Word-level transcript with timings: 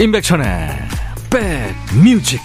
임백천의 0.00 0.46
백뮤직 1.28 2.40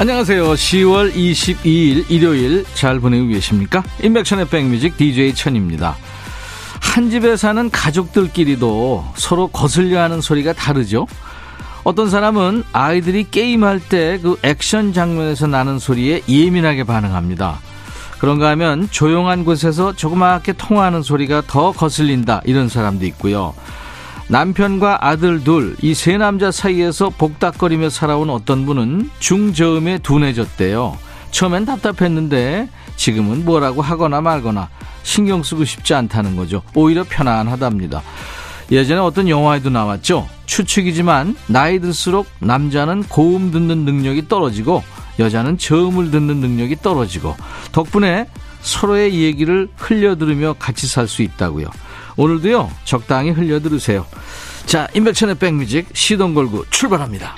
안녕하세요. 0.00 0.52
10월 0.52 1.12
22일 1.14 2.10
일요일 2.10 2.64
잘 2.74 2.98
보내고 2.98 3.28
계십니까? 3.28 3.84
임백천의 4.02 4.48
백뮤직 4.48 4.96
DJ 4.96 5.34
천입니다. 5.34 5.96
한 6.98 7.10
집에 7.10 7.36
사는 7.36 7.70
가족들끼리도 7.70 9.04
서로 9.14 9.46
거슬려 9.46 10.02
하는 10.02 10.20
소리가 10.20 10.52
다르죠? 10.52 11.06
어떤 11.84 12.10
사람은 12.10 12.64
아이들이 12.72 13.30
게임할 13.30 13.78
때 13.88 14.18
그 14.20 14.36
액션 14.42 14.92
장면에서 14.92 15.46
나는 15.46 15.78
소리에 15.78 16.22
예민하게 16.28 16.82
반응합니다. 16.82 17.60
그런가 18.18 18.48
하면 18.48 18.88
조용한 18.90 19.44
곳에서 19.44 19.92
조그맣게 19.94 20.54
통화하는 20.54 21.02
소리가 21.04 21.44
더 21.46 21.70
거슬린다 21.70 22.42
이런 22.44 22.68
사람도 22.68 23.06
있고요. 23.06 23.54
남편과 24.26 24.98
아들 25.06 25.44
둘, 25.44 25.76
이 25.80 25.94
세 25.94 26.16
남자 26.18 26.50
사이에서 26.50 27.10
복닥거리며 27.10 27.90
살아온 27.90 28.28
어떤 28.28 28.66
분은 28.66 29.08
중저음에 29.20 29.98
둔해졌대요. 29.98 30.98
처음엔 31.30 31.64
답답했는데 31.64 32.68
지금은 32.96 33.44
뭐라고 33.44 33.82
하거나 33.82 34.20
말거나 34.20 34.68
신경 35.02 35.42
쓰고 35.42 35.64
싶지 35.64 35.94
않다는 35.94 36.36
거죠. 36.36 36.62
오히려 36.74 37.04
편안하답니다. 37.08 38.02
예전에 38.70 39.00
어떤 39.00 39.28
영화에도 39.28 39.70
나왔죠. 39.70 40.28
추측이지만 40.46 41.36
나이 41.46 41.78
들수록 41.78 42.26
남자는 42.40 43.04
고음 43.04 43.50
듣는 43.50 43.84
능력이 43.84 44.28
떨어지고 44.28 44.82
여자는 45.18 45.58
저음을 45.58 46.10
듣는 46.10 46.36
능력이 46.36 46.76
떨어지고 46.82 47.36
덕분에 47.72 48.28
서로의 48.60 49.14
얘기를 49.14 49.68
흘려 49.76 50.16
들으며 50.16 50.54
같이 50.58 50.86
살 50.86 51.08
수 51.08 51.22
있다고요. 51.22 51.66
오늘도요, 52.16 52.70
적당히 52.84 53.30
흘려 53.30 53.60
들으세요. 53.60 54.04
자, 54.66 54.86
임백천의 54.92 55.36
백뮤직 55.36 55.88
시동 55.94 56.34
걸고 56.34 56.66
출발합니다. 56.68 57.36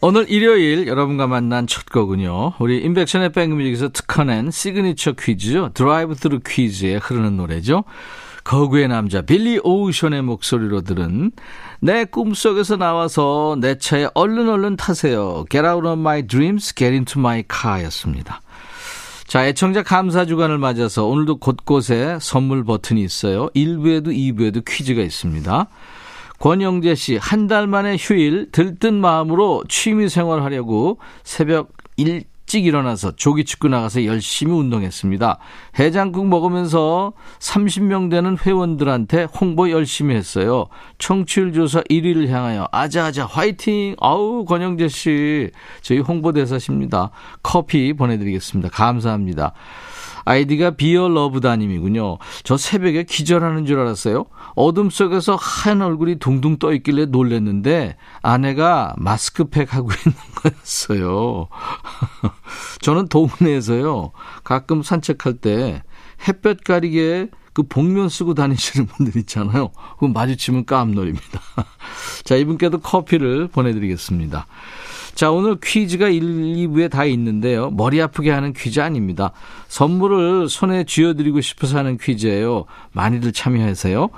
오늘 0.00 0.28
일요일 0.28 0.86
여러분과 0.86 1.26
만난 1.28 1.66
첫 1.66 1.86
곡은요. 1.86 2.54
우리 2.58 2.78
임백천의 2.78 3.32
백뮤직에서 3.32 3.90
특허낸 3.90 4.50
시그니처 4.50 5.12
퀴즈죠. 5.12 5.70
drive 5.72 6.14
through 6.16 6.40
퀴즈에 6.44 6.96
흐르는 6.96 7.36
노래죠. 7.36 7.84
거구의 8.42 8.88
남자 8.88 9.22
빌리 9.22 9.58
오우션의 9.62 10.22
목소리로 10.22 10.82
들은 10.82 11.32
내 11.80 12.04
꿈속에서 12.04 12.76
나와서 12.76 13.56
내 13.58 13.78
차에 13.78 14.08
얼른 14.12 14.48
얼른 14.48 14.76
타세요. 14.76 15.46
Get 15.48 15.66
out 15.66 15.86
of 15.86 15.98
my 15.98 16.26
dreams, 16.26 16.74
get 16.74 16.92
into 16.92 17.18
my 17.18 17.44
car 17.50 17.82
였습니다. 17.84 18.42
자, 19.26 19.46
애청자 19.46 19.82
감사 19.82 20.26
주간을 20.26 20.58
맞아서 20.58 21.06
오늘도 21.06 21.38
곳곳에 21.38 22.18
선물 22.20 22.64
버튼이 22.64 23.02
있어요. 23.02 23.48
1부에도 23.54 24.08
2부에도 24.08 24.62
퀴즈가 24.66 25.00
있습니다. 25.00 25.68
권영재 26.38 26.94
씨, 26.94 27.16
한 27.16 27.46
달 27.48 27.66
만에 27.66 27.96
휴일 27.98 28.50
들뜬 28.52 28.94
마음으로 28.94 29.64
취미 29.68 30.08
생활하려고 30.08 30.98
새벽 31.22 31.72
일찍 31.96 32.66
일어나서 32.66 33.16
조기 33.16 33.44
축구 33.44 33.68
나가서 33.68 34.04
열심히 34.04 34.52
운동했습니다. 34.54 35.38
해장국 35.78 36.26
먹으면서 36.26 37.12
30명 37.38 38.10
되는 38.10 38.36
회원들한테 38.38 39.24
홍보 39.24 39.70
열심히 39.70 40.14
했어요. 40.16 40.66
청취율 40.98 41.52
조사 41.52 41.80
1위를 41.82 42.28
향하여 42.28 42.68
아자아자 42.72 43.26
화이팅! 43.26 43.94
아우 44.00 44.44
권영재 44.44 44.88
씨 44.88 45.50
저희 45.82 46.00
홍보대사십니다. 46.00 47.10
커피 47.42 47.92
보내드리겠습니다. 47.92 48.70
감사합니다. 48.70 49.52
아이디가 50.24 50.72
비어 50.72 51.08
러브다님이군요. 51.08 52.18
저 52.42 52.56
새벽에 52.56 53.04
기절하는 53.04 53.66
줄 53.66 53.78
알았어요. 53.78 54.26
어둠 54.54 54.90
속에서 54.90 55.36
하얀 55.36 55.82
얼굴이 55.82 56.18
둥둥 56.18 56.58
떠 56.58 56.72
있길래 56.72 57.06
놀랬는데 57.06 57.96
아내가 58.22 58.94
마스크팩 58.98 59.74
하고 59.74 59.90
있는 60.06 60.18
거였어요. 60.34 61.48
저는 62.80 63.08
동네에서요. 63.08 64.12
가끔 64.42 64.82
산책할 64.82 65.34
때 65.34 65.82
햇볕 66.26 66.64
가리개 66.64 67.28
그 67.54 67.62
복면 67.62 68.08
쓰고 68.08 68.34
다니시는 68.34 68.86
분들 68.88 69.16
있잖아요. 69.22 69.70
그 69.98 70.06
마주치면 70.06 70.66
깜놀입니다. 70.66 71.40
자, 72.24 72.34
이분께도 72.34 72.78
커피를 72.80 73.46
보내드리겠습니다. 73.48 74.46
자, 75.14 75.30
오늘 75.30 75.56
퀴즈가 75.62 76.08
1, 76.08 76.20
2부에 76.20 76.90
다 76.90 77.04
있는데요. 77.04 77.70
머리 77.70 78.02
아프게 78.02 78.30
하는 78.30 78.52
퀴즈 78.52 78.80
아닙니다. 78.80 79.32
선물을 79.68 80.48
손에 80.48 80.84
쥐어드리고 80.84 81.40
싶어서 81.40 81.78
하는 81.78 81.98
퀴즈예요. 81.98 82.64
많이들 82.92 83.32
참여하세요. 83.32 84.10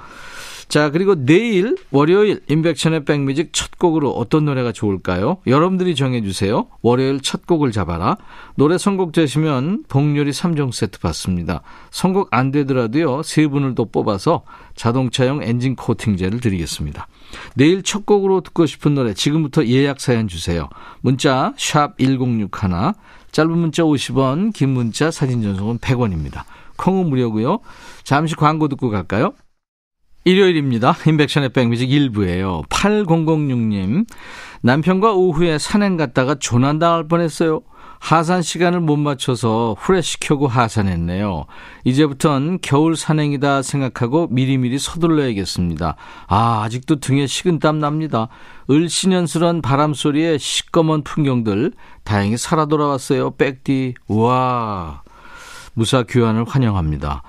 자, 0.69 0.91
그리고 0.91 1.15
내일 1.15 1.77
월요일 1.93 2.41
인백션의 2.49 3.05
백뮤직 3.05 3.53
첫 3.53 3.79
곡으로 3.79 4.11
어떤 4.11 4.47
노래가 4.47 4.73
좋을까요? 4.73 5.39
여러분들이 5.47 5.95
정해주세요. 5.95 6.67
월요일 6.83 7.21
첫 7.21 7.47
곡을 7.47 7.71
잡아라. 7.71 8.17
노래 8.57 8.77
선곡 8.77 9.13
되시면 9.13 9.85
복요리 9.89 10.33
3종 10.33 10.73
세트 10.73 10.99
받습니다. 10.99 11.63
선곡 11.91 12.29
안 12.33 12.51
되더라도요. 12.51 13.23
세 13.23 13.47
분을 13.47 13.75
또 13.77 13.85
뽑아서 13.85 14.43
자동차용 14.75 15.43
엔진 15.43 15.77
코팅제를 15.77 16.41
드리겠습니다. 16.41 17.07
내일 17.55 17.83
첫 17.83 18.07
곡으로 18.07 18.41
듣고 18.41 18.67
싶은 18.67 18.95
노래 18.95 19.15
지금부터 19.15 19.67
예약 19.67 20.01
사연 20.01 20.29
주세요. 20.29 20.69
문자 21.01 21.53
1061, 21.57 22.49
짧은 23.33 23.51
문자 23.51 23.83
50원, 23.83 24.53
긴 24.53 24.71
문자 24.71 25.11
사진 25.11 25.43
전송은 25.43 25.79
100원입니다. 25.79 26.45
콩은 26.77 27.09
무료고요. 27.09 27.61
잠시 28.05 28.35
광고 28.35 28.69
듣고 28.69 28.91
갈까요? 28.91 29.33
일요일입니다. 30.25 30.97
인백션의 31.07 31.51
백뮤직 31.51 31.89
1부예요. 31.89 32.69
8006님. 32.69 34.07
남편과 34.63 35.15
오후에 35.15 35.59
산행 35.59 35.97
갔다가 35.97 36.35
조난당할 36.35 37.07
뻔했어요. 37.07 37.61
하산 37.99 38.43
시간을 38.43 38.81
못 38.81 38.97
맞춰서 38.97 39.75
후레쉬 39.79 40.21
켜고 40.21 40.47
하산했네요. 40.49 41.47
이제부턴 41.85 42.59
겨울 42.63 42.97
산행이다 42.97 43.63
생각하고 43.63 44.29
미리미리 44.31 44.79
서둘러야겠습니다. 44.79 45.97
아, 46.27 46.63
아직도 46.63 47.01
등에 47.01 47.27
식은땀 47.27 47.79
납니다. 47.81 48.29
을씨년스런 48.71 49.63
바람 49.63 49.95
소리에 49.95 50.39
시꺼먼 50.39 51.03
풍경들 51.03 51.73
다행히 52.05 52.37
살아 52.37 52.67
돌아왔어요. 52.67 53.33
백디. 53.33 53.95
우와. 54.09 55.03
무사 55.75 56.03
귀환을 56.03 56.45
환영합니다. 56.47 57.23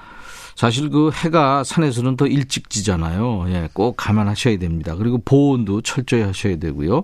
사실 0.55 0.89
그 0.89 1.11
해가 1.13 1.63
산에서는 1.63 2.17
더 2.17 2.25
일찍 2.25 2.71
지잖아요. 2.71 3.45
예, 3.49 3.69
꼭 3.73 3.95
감안하셔야 3.95 4.57
됩니다. 4.57 4.95
그리고 4.95 5.19
보온도 5.23 5.81
철저히 5.81 6.21
하셔야 6.23 6.57
되고요. 6.57 7.03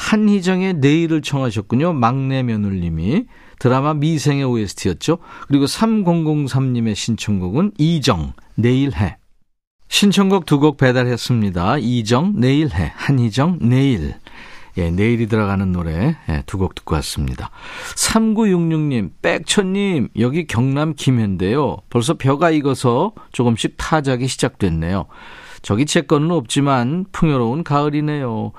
한희정의 0.00 0.74
내일을 0.74 1.20
청하셨군요. 1.20 1.92
막내 1.92 2.42
며느님이 2.42 3.26
드라마 3.58 3.92
미생의 3.92 4.44
OST였죠. 4.44 5.18
그리고 5.46 5.66
3003님의 5.66 6.94
신청곡은 6.94 7.72
이정 7.78 8.32
내일 8.54 8.94
해. 8.96 9.18
신청곡 9.88 10.46
두 10.46 10.58
곡 10.58 10.78
배달했습니다. 10.78 11.78
이정 11.78 12.32
내일 12.36 12.70
해. 12.74 12.92
한희정 12.96 13.58
내일. 13.60 14.14
예, 14.78 14.90
내일이 14.90 15.26
들어가는 15.26 15.70
노래 15.72 16.16
예, 16.28 16.42
두곡 16.46 16.74
듣고 16.76 16.94
왔습니다. 16.94 17.50
3966님, 17.96 19.10
백천님, 19.20 20.08
여기 20.18 20.46
경남 20.46 20.94
김해인데요. 20.94 21.76
벌써 21.90 22.14
벼가 22.14 22.50
익어서 22.50 23.12
조금씩 23.32 23.74
타작이 23.76 24.28
시작됐네요. 24.28 25.06
저기 25.60 25.84
제 25.84 26.00
거는 26.02 26.30
없지만 26.30 27.04
풍요로운 27.12 27.64
가을이네요. 27.64 28.52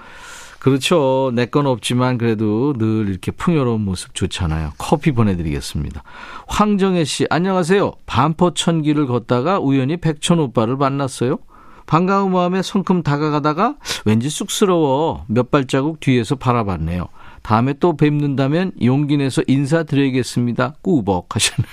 그렇죠. 0.61 1.31
내 1.33 1.47
건 1.47 1.65
없지만 1.65 2.19
그래도 2.19 2.73
늘 2.77 3.09
이렇게 3.09 3.31
풍요로운 3.31 3.81
모습 3.81 4.13
좋잖아요. 4.13 4.73
커피 4.77 5.11
보내드리겠습니다. 5.11 6.03
황정혜 6.47 7.03
씨, 7.03 7.25
안녕하세요. 7.31 7.91
반포천길을 8.05 9.07
걷다가 9.07 9.59
우연히 9.59 9.97
백천 9.97 10.37
오빠를 10.39 10.77
만났어요. 10.77 11.39
반가운 11.87 12.31
마음에 12.31 12.61
성큼 12.61 13.01
다가가다가 13.01 13.75
왠지 14.05 14.29
쑥스러워 14.29 15.25
몇 15.27 15.49
발자국 15.49 15.99
뒤에서 15.99 16.35
바라봤네요. 16.35 17.07
다음에 17.41 17.73
또 17.79 17.97
뵙는다면 17.97 18.73
용기 18.83 19.17
내서 19.17 19.41
인사드려야겠습니다. 19.47 20.75
꾸벅 20.83 21.35
하시나. 21.35 21.67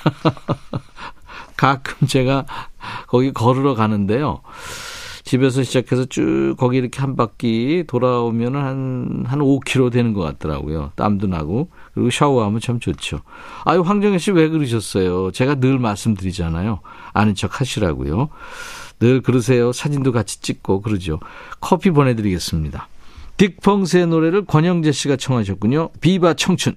가끔 1.58 2.06
제가 2.08 2.46
거기 3.06 3.32
걸으러 3.32 3.74
가는데요. 3.74 4.40
집에서 5.28 5.62
시작해서 5.62 6.06
쭉 6.06 6.54
거기 6.58 6.78
이렇게 6.78 7.00
한 7.00 7.14
바퀴 7.14 7.84
돌아오면 7.86 8.56
한, 8.56 9.24
한 9.26 9.40
5km 9.40 9.92
되는 9.92 10.14
것 10.14 10.22
같더라고요. 10.22 10.92
땀도 10.96 11.26
나고. 11.26 11.68
그리고 11.92 12.08
샤워하면 12.08 12.60
참 12.60 12.80
좋죠. 12.80 13.20
아유, 13.66 13.82
황정혜 13.82 14.16
씨 14.16 14.30
왜 14.30 14.48
그러셨어요? 14.48 15.30
제가 15.32 15.56
늘 15.56 15.78
말씀드리잖아요. 15.78 16.80
아는 17.12 17.34
척 17.34 17.60
하시라고요. 17.60 18.30
늘 19.00 19.20
그러세요. 19.20 19.70
사진도 19.72 20.12
같이 20.12 20.40
찍고 20.40 20.80
그러죠. 20.80 21.20
커피 21.60 21.90
보내드리겠습니다. 21.90 22.88
딕펑스의 23.36 24.06
노래를 24.08 24.46
권영재 24.46 24.92
씨가 24.92 25.16
청하셨군요. 25.16 25.90
비바 26.00 26.34
청춘. 26.34 26.74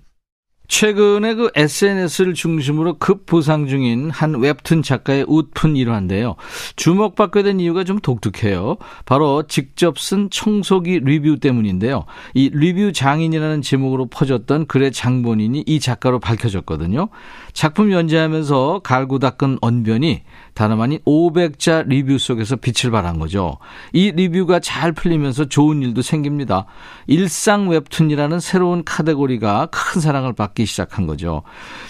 최근에 0.71 1.33
그 1.35 1.51
SNS를 1.53 2.33
중심으로 2.33 2.93
급부상 2.97 3.67
중인 3.67 4.09
한 4.09 4.39
웹툰 4.39 4.83
작가의 4.83 5.25
웃픈 5.27 5.75
일화인데요. 5.75 6.37
주목받게 6.77 7.43
된 7.43 7.59
이유가 7.59 7.83
좀 7.83 7.99
독특해요. 7.99 8.77
바로 9.05 9.43
직접 9.47 9.99
쓴 9.99 10.29
청소기 10.29 11.01
리뷰 11.01 11.41
때문인데요. 11.41 12.05
이 12.33 12.49
리뷰 12.53 12.93
장인이라는 12.93 13.61
제목으로 13.61 14.05
퍼졌던 14.05 14.67
글의 14.67 14.93
장본인이 14.93 15.65
이 15.67 15.79
작가로 15.81 16.19
밝혀졌거든요. 16.19 17.09
작품 17.51 17.91
연재하면서 17.91 18.79
갈고 18.81 19.19
닦은 19.19 19.57
언변이 19.59 20.21
다름아닌 20.53 20.99
500자 21.05 21.85
리뷰 21.85 22.17
속에서 22.17 22.55
빛을 22.55 22.91
발한 22.91 23.19
거죠. 23.19 23.57
이 23.91 24.11
리뷰가 24.11 24.61
잘 24.61 24.93
풀리면서 24.93 25.49
좋은 25.49 25.81
일도 25.81 26.01
생깁니다. 26.01 26.65
일상 27.07 27.67
웹툰이라는 27.67 28.39
새로운 28.39 28.85
카테고리가 28.85 29.67
큰 29.69 29.99
사랑을 29.99 30.31
받기 30.31 30.60
시작한 30.65 31.07
거죠. 31.07 31.43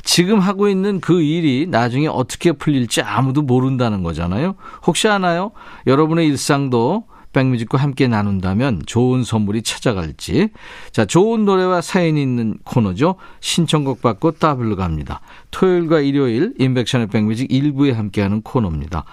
지금 0.04 0.40
하고 0.40 0.68
있는 0.68 1.00
그 1.00 1.22
일이 1.22 1.68
나중에 1.70 2.08
어떻게 2.08 2.52
풀릴지 2.52 3.02
아무도 3.02 3.42
모른다는 3.42 4.04
거잖아요. 4.04 4.56
혹시 4.86 5.08
아나요? 5.08 5.52
여러분의 5.88 6.28
일상도 6.28 7.06
백뮤직과 7.34 7.78
함께 7.78 8.08
나눈다면 8.08 8.84
좋은 8.86 9.24
선물이 9.24 9.62
찾아갈지. 9.64 10.50
자, 10.92 11.06
좋은 11.06 11.46
노래와 11.46 11.82
사연이 11.82 12.22
있는 12.22 12.58
코너죠. 12.64 13.16
신청곡 13.40 14.02
받고 14.02 14.32
따블로 14.32 14.76
갑니다. 14.76 15.22
토요일과 15.52 16.02
일요일 16.02 16.54
인백션의 16.60 17.08
백뮤직 17.08 17.52
일부에 17.52 17.92
함께하는 17.92 18.42
코너입니다. 18.42 19.06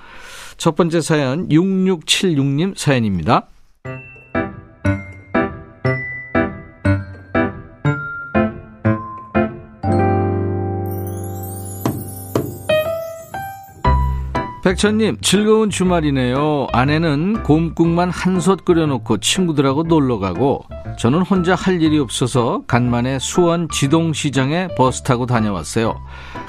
첫 0.57 0.75
번째 0.75 1.01
사연 1.01 1.49
6676님 1.49 2.77
사연입니다. 2.77 3.47
백천님, 14.69 15.17
즐거운 15.23 15.71
주말이네요. 15.71 16.67
아내는 16.75 17.43
곰국만 17.43 18.11
한솥 18.11 18.67
끓여놓고 18.67 19.17
친구들하고 19.17 19.85
놀러 19.85 20.19
가고, 20.19 20.63
저는 20.99 21.23
혼자 21.23 21.55
할 21.55 21.81
일이 21.81 21.99
없어서 21.99 22.65
간만에 22.67 23.19
수원 23.19 23.71
지동시장에 23.71 24.69
버스 24.77 25.03
타고 25.03 25.25
다녀왔어요. 25.25 25.99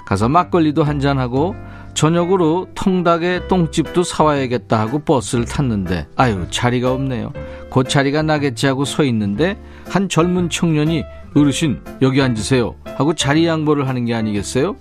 가서 0.05 0.27
막걸리도 0.27 0.83
한잔하고, 0.83 1.55
저녁으로 1.93 2.67
통닭에 2.75 3.47
똥집도 3.47 4.03
사와야겠다 4.03 4.77
하고 4.77 4.99
버스를 4.99 5.45
탔는데, 5.45 6.07
아유, 6.17 6.45
자리가 6.49 6.91
없네요. 6.91 7.31
곧 7.69 7.87
자리가 7.87 8.21
나겠지 8.21 8.67
하고 8.67 8.83
서 8.83 9.05
있는데, 9.05 9.57
한 9.87 10.09
젊은 10.09 10.49
청년이 10.49 11.05
어르신, 11.35 11.79
여기 12.01 12.21
앉으세요. 12.21 12.75
하고 12.97 13.13
자리 13.13 13.45
양보를 13.45 13.87
하는 13.87 14.05
게 14.05 14.13
아니겠어요? 14.13 14.75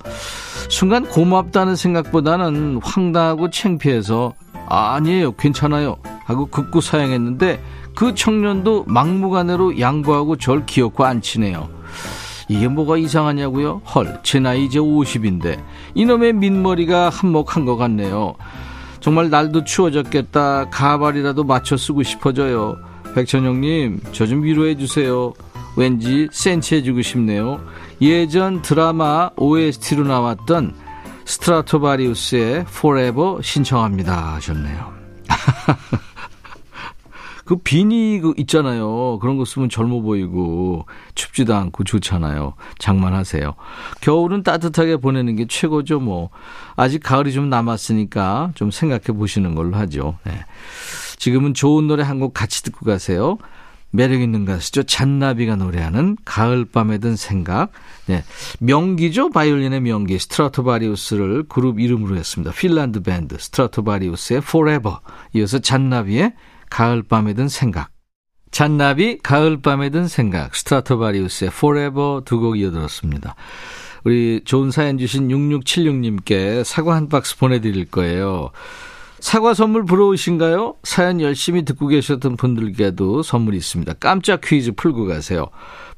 순간 0.68 1.06
고맙다는 1.06 1.76
생각보다는 1.76 2.80
황당하고 2.82 3.50
창피해서 3.50 4.34
아, 4.68 4.94
아니에요 4.94 5.32
괜찮아요 5.32 5.96
하고 6.24 6.46
극구 6.46 6.80
사양했는데 6.82 7.62
그 7.94 8.14
청년도 8.14 8.84
막무가내로 8.86 9.80
양보하고 9.80 10.36
절 10.36 10.66
기어코 10.66 11.04
앉히네요 11.06 11.70
이게 12.48 12.68
뭐가 12.68 12.96
이상하냐고요? 12.98 13.80
헐, 13.94 14.20
제 14.24 14.40
나이 14.40 14.64
이제 14.64 14.78
50인데 14.78 15.58
이놈의 15.94 16.32
민머리가 16.34 17.08
한몫한 17.10 17.64
것 17.66 17.76
같네요. 17.76 18.34
정말 19.00 19.28
날도 19.30 19.64
추워졌겠다. 19.64 20.70
가발이라도 20.70 21.44
맞춰 21.44 21.76
쓰고 21.76 22.02
싶어져요. 22.02 22.76
백천영님, 23.14 24.00
저 24.12 24.26
좀 24.26 24.42
위로해 24.42 24.76
주세요. 24.76 25.34
왠지 25.78 26.28
센치해주고 26.32 27.02
싶네요. 27.02 27.64
예전 28.02 28.62
드라마 28.62 29.30
OST로 29.36 30.02
나왔던 30.04 30.74
스트라토바리우스의 31.24 32.64
Forever 32.68 33.40
신청합니다 33.42 34.34
하셨네요. 34.34 34.92
그 37.44 37.56
비니 37.56 38.18
그 38.20 38.34
있잖아요. 38.38 39.20
그런 39.20 39.36
거 39.38 39.44
쓰면 39.44 39.68
젊어 39.70 40.00
보이고 40.00 40.84
춥지도 41.14 41.54
않고 41.54 41.84
좋잖아요. 41.84 42.54
장만하세요. 42.78 43.54
겨울은 44.00 44.42
따뜻하게 44.42 44.96
보내는 44.96 45.36
게 45.36 45.46
최고죠. 45.48 46.00
뭐 46.00 46.30
아직 46.74 47.02
가을이 47.04 47.32
좀 47.32 47.48
남았으니까 47.50 48.50
좀 48.56 48.72
생각해 48.72 49.16
보시는 49.16 49.54
걸로 49.54 49.76
하죠. 49.76 50.18
네. 50.24 50.44
지금은 51.18 51.54
좋은 51.54 51.86
노래 51.86 52.02
한 52.02 52.18
곡 52.18 52.34
같이 52.34 52.64
듣고 52.64 52.84
가세요. 52.84 53.38
매력 53.90 54.20
있는 54.20 54.44
가수죠. 54.44 54.82
잔나비가 54.82 55.56
노래하는 55.56 56.16
가을밤에 56.24 56.98
든 56.98 57.16
생각. 57.16 57.70
네. 58.06 58.22
명기죠. 58.60 59.30
바이올린의 59.30 59.80
명기. 59.80 60.18
스트라토바리우스를 60.18 61.44
그룹 61.48 61.80
이름으로 61.80 62.16
했습니다. 62.16 62.52
핀란드 62.52 63.02
밴드 63.02 63.36
스트라토바리우스의 63.38 64.38
Forever. 64.38 64.96
이어서 65.34 65.58
잔나비의 65.58 66.34
가을밤에 66.70 67.32
든 67.34 67.48
생각. 67.48 67.90
잔나비 68.50 69.18
가을밤에 69.22 69.90
든 69.90 70.06
생각. 70.08 70.54
스트라토바리우스의 70.54 71.50
Forever 71.54 72.24
두 72.24 72.40
곡 72.40 72.58
이어들었습니다. 72.58 73.34
우리 74.04 74.42
좋은 74.44 74.70
사연 74.70 74.96
주신 74.98 75.28
6676님께 75.28 76.62
사과 76.64 76.94
한 76.94 77.08
박스 77.08 77.36
보내드릴 77.36 77.86
거예요. 77.86 78.50
사과 79.20 79.54
선물 79.54 79.84
부러우신가요? 79.84 80.76
사연 80.82 81.20
열심히 81.20 81.64
듣고 81.64 81.88
계셨던 81.88 82.36
분들께도 82.36 83.22
선물이 83.22 83.56
있습니다. 83.56 83.94
깜짝 83.94 84.40
퀴즈 84.42 84.72
풀고 84.72 85.06
가세요. 85.06 85.48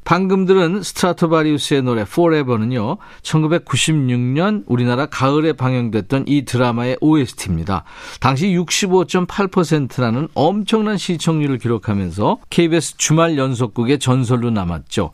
방금 0.04 0.46
들은 0.46 0.82
스트라토바리우스의 0.82 1.82
노래 1.82 2.02
Forever는요. 2.02 2.96
1996년 3.22 4.64
우리나라 4.66 5.06
가을에 5.06 5.52
방영됐던 5.52 6.24
이 6.26 6.44
드라마의 6.44 6.96
OST입니다. 7.00 7.84
당시 8.18 8.46
65.8%라는 8.48 10.28
엄청난 10.34 10.96
시청률을 10.96 11.58
기록하면서 11.58 12.38
KBS 12.48 12.96
주말 12.96 13.36
연속극의 13.36 13.98
전설로 13.98 14.50
남았죠. 14.50 15.10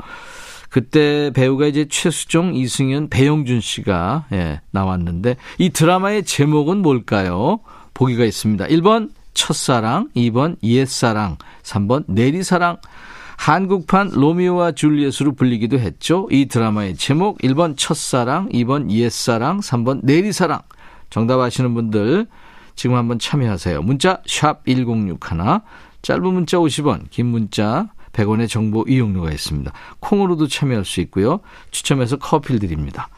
그때 0.71 1.31
배우가 1.35 1.67
이제 1.67 1.87
최수종, 1.89 2.55
이승현, 2.55 3.09
배용준 3.09 3.61
씨가 3.61 4.27
예, 4.33 4.61
나왔는데 4.71 5.37
이 5.59 5.71
드라마의 5.71 6.25
제목은 6.25 6.79
뭘까요? 6.79 7.61
보기가 7.97 8.25
있습니다. 8.25 8.67
1번 8.67 9.11
첫사랑, 9.33 10.11
2번 10.15 10.57
옛사랑, 10.63 11.39
3번 11.63 12.05
내리사랑. 12.07 12.77
한국판 13.37 14.11
로미오와 14.15 14.73
줄리엣으로 14.73 15.35
불리기도 15.35 15.79
했죠. 15.79 16.29
이 16.31 16.47
드라마의 16.47 16.97
제목 16.97 17.39
1번 17.39 17.75
첫사랑, 17.77 18.49
2번 18.51 18.91
옛사랑, 18.91 19.61
3번 19.61 20.01
내리사랑. 20.05 20.61
정답 21.11 21.41
아시는 21.41 21.75
분들 21.75 22.27
지금 22.75 22.97
한번 22.97 23.19
참여하세요. 23.19 23.83
문자 23.83 24.23
1061, 24.27 25.19
짧은 26.03 26.23
문자 26.23 26.59
50원, 26.59 27.11
긴 27.11 27.27
문자 27.27 27.89
100원의 28.13 28.49
정보 28.49 28.85
이용료가 28.89 29.31
있습니다. 29.31 29.73
콩으로도 30.01 30.49
참여할 30.49 30.85
수 30.85 31.01
있고요. 31.03 31.41
추첨해서 31.71 32.17
커피를 32.17 32.59
드립니다. 32.59 33.09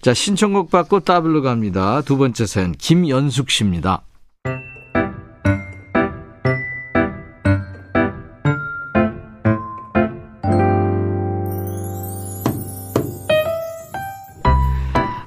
자, 0.00 0.14
신청곡 0.14 0.70
받고 0.70 1.00
따블로 1.00 1.42
갑니다. 1.42 2.00
두 2.02 2.16
번째 2.16 2.46
사연, 2.46 2.72
김연숙 2.72 3.50
씨입니다. 3.50 4.02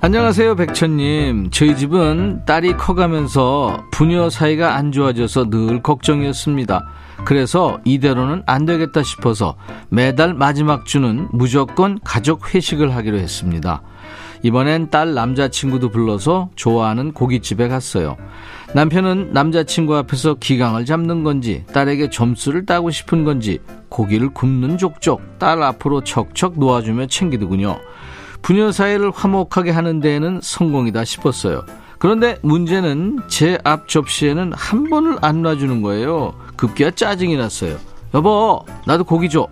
안녕하세요, 0.01 0.55
백천님. 0.55 1.49
저희 1.51 1.75
집은 1.75 2.45
딸이 2.45 2.77
커가면서 2.77 3.83
부녀 3.91 4.29
사이가 4.29 4.75
안 4.75 4.93
좋아져서 4.93 5.49
늘 5.49 5.83
걱정이었습니다. 5.83 6.87
그래서 7.25 7.79
이대로는 7.83 8.43
안 8.45 8.65
되겠다 8.65 9.03
싶어서 9.03 9.55
매달 9.89 10.33
마지막 10.33 10.85
주는 10.85 11.27
무조건 11.31 11.99
가족 12.03 12.55
회식을 12.55 12.95
하기로 12.95 13.17
했습니다. 13.17 13.81
이번엔 14.43 14.89
딸 14.89 15.13
남자친구도 15.13 15.89
불러서 15.89 16.49
좋아하는 16.55 17.11
고깃집에 17.11 17.67
갔어요. 17.67 18.17
남편은 18.73 19.31
남자친구 19.33 19.95
앞에서 19.97 20.35
기강을 20.35 20.85
잡는 20.85 21.23
건지 21.23 21.65
딸에게 21.73 22.09
점수를 22.09 22.65
따고 22.65 22.91
싶은 22.91 23.23
건지 23.23 23.59
고기를 23.89 24.29
굽는 24.29 24.77
족족 24.77 25.39
딸 25.39 25.61
앞으로 25.61 26.03
척척 26.03 26.57
놓아주며 26.59 27.07
챙기더군요. 27.07 27.79
부녀 28.41 28.71
사이를 28.71 29.11
화목하게 29.11 29.71
하는 29.71 29.99
데에는 29.99 30.39
성공이다 30.41 31.03
싶었어요. 31.03 31.65
그런데 31.97 32.37
문제는 32.41 33.19
제 33.27 33.57
앞 33.65 33.89
접시에는 33.89 34.53
한 34.53 34.89
번을 34.89 35.17
안 35.21 35.41
놔주는 35.41 35.81
거예요. 35.81 36.33
급기야 36.55 36.91
짜증이 36.91 37.35
났어요. 37.35 37.77
여보, 38.13 38.63
나도 38.87 39.03
고기 39.03 39.27
줘. 39.29 39.47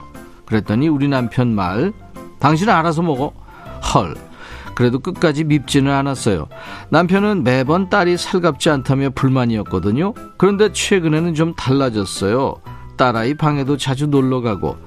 그랬더니 0.46 0.88
우리 0.88 1.10
남편 1.10 1.54
말, 1.54 1.92
당신은 2.40 2.74
알아서 2.74 3.02
먹어. 3.02 3.34
헐, 3.94 4.16
그래도 4.78 5.00
끝까지 5.00 5.44
밉지는 5.44 5.92
않았어요. 5.92 6.50
남편은 6.90 7.44
매번 7.44 7.90
딸이 7.90 8.16
살갑지 8.16 8.70
않다며 8.70 9.10
불만이었거든요. 9.10 10.14
그런데 10.38 10.72
최근에는 10.72 11.34
좀 11.34 11.56
달라졌어요. 11.56 12.58
딸아이 12.96 13.34
방에도 13.34 13.76
자주 13.76 14.06
놀러 14.06 14.42
가고 14.42 14.78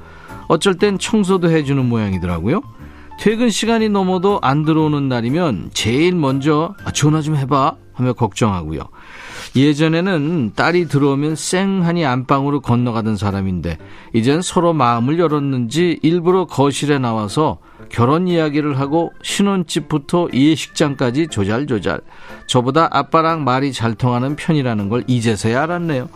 어쩔 0.47 0.77
땐 0.77 0.97
청소도 0.97 1.51
해주는 1.51 1.85
모양이더라고요. 1.85 2.63
퇴근 3.19 3.51
시간이 3.51 3.89
넘어도 3.89 4.39
안 4.43 4.65
들어오는 4.65 5.09
날이면 5.09 5.71
제일 5.75 6.15
먼저 6.15 6.73
아, 6.85 6.93
전화 6.93 7.21
좀 7.21 7.35
해봐 7.35 7.75
하며 7.93 8.13
걱정하고요. 8.13 8.83
예전에는 9.57 10.53
딸이 10.55 10.87
들어오면 10.87 11.35
쌩하니 11.35 12.05
안방으로 12.07 12.61
건너가던 12.61 13.17
사람인데 13.17 13.79
이젠 14.13 14.43
서로 14.43 14.73
마음을 14.73 15.19
열었는지 15.19 15.99
일부러 16.03 16.47
거실에 16.47 16.99
나와서 16.99 17.59
결혼 17.89 18.29
이야기를 18.29 18.79
하고 18.79 19.13
신혼집부터 19.23 20.29
예식장까지 20.33 21.29
조잘조잘 21.29 22.01
저보다 22.47 22.89
아빠랑 22.93 23.43
말이 23.43 23.73
잘 23.73 23.95
통하는 23.95 24.37
편이라는 24.37 24.89
걸 24.89 25.03
이제서야 25.09 25.65
알았네요. 25.65 26.09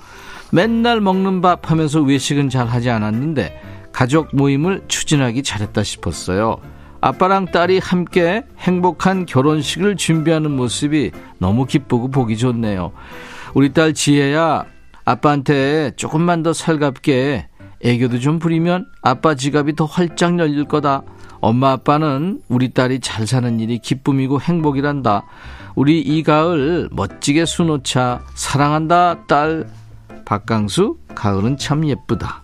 맨날 0.52 1.00
먹는 1.00 1.40
밥 1.40 1.70
하면서 1.70 2.00
외식은 2.00 2.48
잘 2.48 2.68
하지 2.68 2.90
않았는데 2.90 3.60
가족 3.92 4.28
모임을 4.32 4.82
추진하기 4.86 5.42
잘했다 5.42 5.82
싶었어요. 5.82 6.58
아빠랑 7.04 7.44
딸이 7.44 7.80
함께 7.80 8.44
행복한 8.58 9.26
결혼식을 9.26 9.96
준비하는 9.96 10.50
모습이 10.52 11.10
너무 11.36 11.66
기쁘고 11.66 12.08
보기 12.08 12.38
좋네요. 12.38 12.92
우리 13.52 13.74
딸 13.74 13.92
지혜야, 13.92 14.64
아빠한테 15.04 15.90
조금만 15.96 16.42
더 16.42 16.54
살갑게 16.54 17.46
애교도 17.82 18.20
좀 18.20 18.38
부리면 18.38 18.86
아빠 19.02 19.34
지갑이 19.34 19.76
더 19.76 19.84
활짝 19.84 20.38
열릴 20.38 20.64
거다. 20.64 21.02
엄마 21.42 21.72
아빠는 21.72 22.40
우리 22.48 22.70
딸이 22.72 23.00
잘 23.00 23.26
사는 23.26 23.60
일이 23.60 23.80
기쁨이고 23.80 24.40
행복이란다. 24.40 25.26
우리 25.74 26.00
이 26.00 26.22
가을 26.22 26.88
멋지게 26.90 27.44
수놓자. 27.44 28.22
사랑한다, 28.34 29.26
딸. 29.26 29.68
박강수, 30.24 30.96
가을은 31.14 31.58
참 31.58 31.86
예쁘다. 31.86 32.43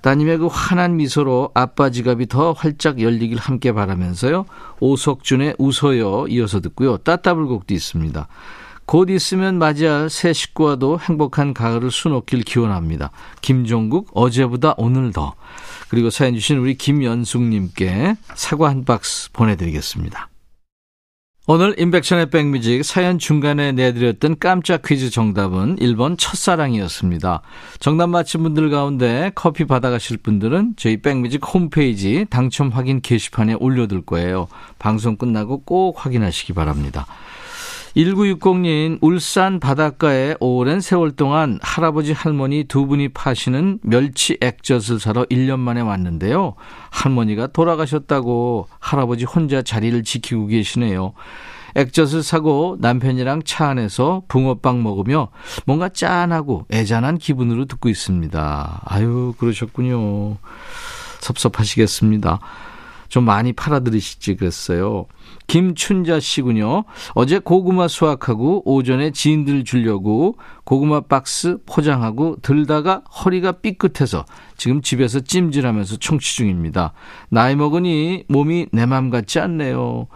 따님의 0.00 0.38
그 0.38 0.46
환한 0.46 0.96
미소로 0.96 1.50
아빠 1.54 1.90
지갑이 1.90 2.26
더 2.26 2.52
활짝 2.52 3.00
열리길 3.00 3.38
함께 3.38 3.72
바라면서요. 3.72 4.46
오석준의 4.80 5.56
웃어요 5.58 6.26
이어서 6.28 6.60
듣고요. 6.60 6.98
따따불곡도 6.98 7.74
있습니다. 7.74 8.28
곧 8.86 9.10
있으면 9.10 9.58
맞이할 9.58 10.08
새 10.08 10.32
식구와도 10.32 10.98
행복한 10.98 11.52
가을을 11.52 11.90
수놓길 11.90 12.42
기원합니다. 12.42 13.10
김종국 13.42 14.10
어제보다 14.14 14.74
오늘 14.78 15.12
더 15.12 15.34
그리고 15.90 16.08
사연 16.08 16.34
주신 16.34 16.56
우리 16.58 16.74
김연숙님께 16.74 18.16
사과 18.34 18.70
한 18.70 18.86
박스 18.86 19.30
보내드리겠습니다. 19.32 20.30
오늘 21.50 21.74
인백션의 21.78 22.28
백뮤직 22.28 22.84
사연 22.84 23.18
중간에 23.18 23.72
내드렸던 23.72 24.36
깜짝 24.38 24.82
퀴즈 24.82 25.08
정답은 25.08 25.76
1번 25.76 26.16
첫사랑이었습니다. 26.18 27.40
정답 27.80 28.08
맞힌 28.08 28.42
분들 28.42 28.68
가운데 28.68 29.32
커피 29.34 29.64
받아가실 29.64 30.18
분들은 30.18 30.74
저희 30.76 31.00
백뮤직 31.00 31.40
홈페이지 31.54 32.26
당첨 32.28 32.68
확인 32.68 33.00
게시판에 33.00 33.54
올려둘 33.54 34.04
거예요. 34.04 34.48
방송 34.78 35.16
끝나고 35.16 35.62
꼭 35.62 36.04
확인하시기 36.04 36.52
바랍니다. 36.52 37.06
1960님, 37.98 38.98
울산 39.00 39.58
바닷가에 39.58 40.36
오랜 40.38 40.80
세월 40.80 41.10
동안 41.10 41.58
할아버지 41.62 42.12
할머니 42.12 42.62
두 42.62 42.86
분이 42.86 43.08
파시는 43.08 43.80
멸치 43.82 44.38
액젓을 44.40 45.00
사러 45.00 45.24
1년 45.24 45.58
만에 45.58 45.80
왔는데요. 45.80 46.54
할머니가 46.90 47.48
돌아가셨다고 47.48 48.68
할아버지 48.78 49.24
혼자 49.24 49.62
자리를 49.62 50.04
지키고 50.04 50.46
계시네요. 50.46 51.12
액젓을 51.74 52.22
사고 52.22 52.76
남편이랑 52.78 53.42
차 53.44 53.68
안에서 53.68 54.22
붕어빵 54.28 54.80
먹으며 54.80 55.30
뭔가 55.66 55.88
짠하고 55.88 56.66
애잔한 56.70 57.18
기분으로 57.18 57.64
듣고 57.64 57.88
있습니다. 57.88 58.82
아유, 58.84 59.34
그러셨군요. 59.38 60.36
섭섭하시겠습니다. 61.18 62.38
좀 63.08 63.24
많이 63.24 63.52
팔아들이시지 63.52 64.36
그랬어요. 64.36 65.06
김춘자 65.46 66.20
씨군요. 66.20 66.84
어제 67.14 67.38
고구마 67.38 67.88
수확하고 67.88 68.62
오전에 68.70 69.10
지인들 69.12 69.64
주려고 69.64 70.36
고구마 70.64 71.00
박스 71.00 71.58
포장하고 71.64 72.36
들다가 72.42 73.02
허리가 73.24 73.52
삐끗해서 73.52 74.26
지금 74.56 74.82
집에서 74.82 75.20
찜질하면서 75.20 75.96
청취 75.96 76.36
중입니다. 76.36 76.92
나이 77.30 77.56
먹으니 77.56 78.24
몸이 78.28 78.66
내 78.72 78.84
맘 78.86 79.10
같지 79.10 79.38
않네요. 79.40 80.06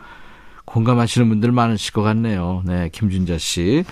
공감하시는 0.64 1.28
분들 1.28 1.52
많으실 1.52 1.92
것 1.92 2.02
같네요. 2.02 2.62
네, 2.64 2.88
김준자 2.92 3.38
씨. 3.38 3.84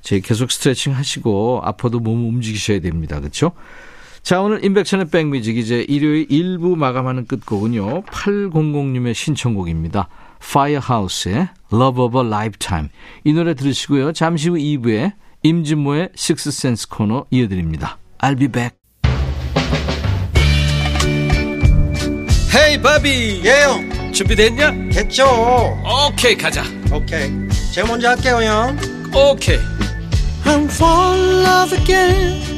제 0.00 0.20
계속 0.20 0.50
스트레칭 0.50 0.94
하시고 0.94 1.60
아파도 1.64 2.00
몸 2.00 2.26
움직이셔야 2.28 2.80
됩니다. 2.80 3.20
그렇죠? 3.20 3.52
자, 4.28 4.42
오늘 4.42 4.62
인백션의 4.62 5.08
백뮤직 5.08 5.56
이제 5.56 5.86
일요일 5.88 6.28
1부 6.28 6.76
마감하는 6.76 7.26
끝곡은요. 7.26 8.02
8006님의 8.02 9.14
신청곡입니다. 9.14 10.10
Firehouse의 10.42 11.48
Love 11.72 12.04
of 12.04 12.18
a 12.18 12.26
Lifetime. 12.26 12.90
이 13.24 13.32
노래 13.32 13.54
들으시고요. 13.54 14.12
잠시 14.12 14.50
후 14.50 14.56
2부에 14.56 15.14
임진모의 15.44 16.10
Six 16.14 16.50
Sense 16.50 16.86
코너 16.90 17.24
이어드립니다. 17.30 17.96
I'll 18.18 18.38
be 18.38 18.48
back. 18.48 18.76
헤이 22.54 22.82
바비 22.82 23.40
예영 23.46 24.12
준비됐냐? 24.12 24.90
됐죠 24.92 25.24
오케이 26.06 26.36
가자 26.36 26.64
오케이 26.92 27.30
제가 27.72 27.88
먼저 27.88 28.10
할게요 28.10 28.42
형 28.42 28.76
오케이 29.14 29.56
I'm 30.44 30.66
fall 30.66 31.18
in 31.18 31.46
love 31.46 31.78
again 31.78 32.57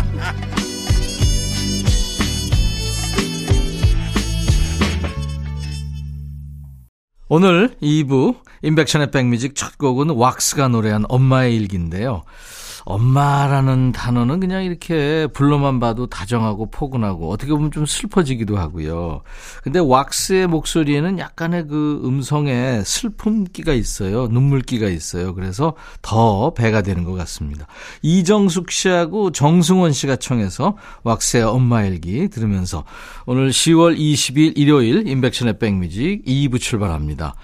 오늘 7.33 7.69
2부 7.81 8.35
인백션의 8.61 9.09
백뮤직 9.11 9.55
첫 9.55 9.77
곡은 9.77 10.09
왁스가 10.09 10.67
노래한 10.67 11.05
엄마의 11.07 11.55
일기인데요. 11.55 12.23
엄마라는 12.85 13.91
단어는 13.91 14.39
그냥 14.39 14.63
이렇게 14.63 15.27
불러만 15.33 15.79
봐도 15.79 16.07
다정하고 16.07 16.69
포근하고 16.71 17.31
어떻게 17.31 17.51
보면 17.51 17.71
좀 17.71 17.85
슬퍼지기도 17.85 18.57
하고요. 18.57 19.21
근데 19.63 19.79
왁스의 19.79 20.47
목소리에는 20.47 21.19
약간의 21.19 21.67
그 21.67 22.01
음성에 22.03 22.81
슬픔기가 22.83 23.73
있어요. 23.73 24.27
눈물기가 24.27 24.87
있어요. 24.87 25.33
그래서 25.33 25.75
더 26.01 26.53
배가 26.53 26.81
되는 26.81 27.03
것 27.03 27.13
같습니다. 27.13 27.67
이정숙 28.01 28.71
씨하고 28.71 29.31
정승원 29.31 29.91
씨가 29.91 30.15
청해서 30.15 30.75
왁스의 31.03 31.43
엄마 31.43 31.83
일기 31.83 32.29
들으면서 32.29 32.83
오늘 33.25 33.49
10월 33.49 33.97
20일 33.97 34.53
일요일 34.57 35.07
인백션의 35.07 35.59
백뮤직 35.59 36.25
2부 36.25 36.59
출발합니다. 36.59 37.35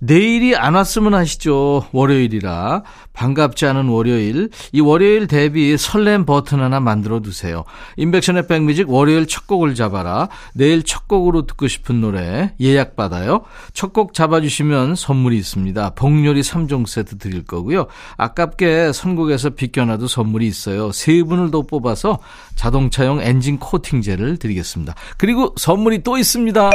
내일이 0.00 0.56
안 0.56 0.74
왔으면 0.74 1.14
하시죠. 1.14 1.86
월요일이라. 1.92 2.82
반갑지 3.14 3.64
않은 3.66 3.88
월요일. 3.88 4.50
이 4.72 4.80
월요일 4.80 5.26
대비 5.26 5.78
설렘 5.78 6.26
버튼 6.26 6.60
하나 6.60 6.80
만들어 6.80 7.20
두세요. 7.20 7.64
인백션의 7.96 8.46
백뮤직 8.46 8.90
월요일 8.90 9.26
첫 9.26 9.46
곡을 9.46 9.74
잡아라. 9.74 10.28
내일 10.52 10.82
첫 10.82 11.08
곡으로 11.08 11.46
듣고 11.46 11.68
싶은 11.68 12.00
노래 12.02 12.52
예약 12.60 12.96
받아요. 12.96 13.42
첫 13.72 13.94
곡 13.94 14.12
잡아주시면 14.12 14.96
선물이 14.96 15.36
있습니다. 15.38 15.90
복요리 15.90 16.40
3종 16.40 16.86
세트 16.88 17.18
드릴 17.18 17.44
거고요. 17.44 17.86
아깝게 18.16 18.92
선곡에서 18.92 19.50
비껴놔도 19.50 20.08
선물이 20.08 20.48
있어요. 20.48 20.90
세 20.90 21.22
분을 21.22 21.52
더 21.52 21.62
뽑아서 21.62 22.18
자동차용 22.56 23.20
엔진 23.20 23.58
코팅제를 23.60 24.38
드리겠습니다. 24.38 24.94
그리고 25.16 25.54
선물이 25.56 26.02
또 26.02 26.18
있습니다. 26.18 26.70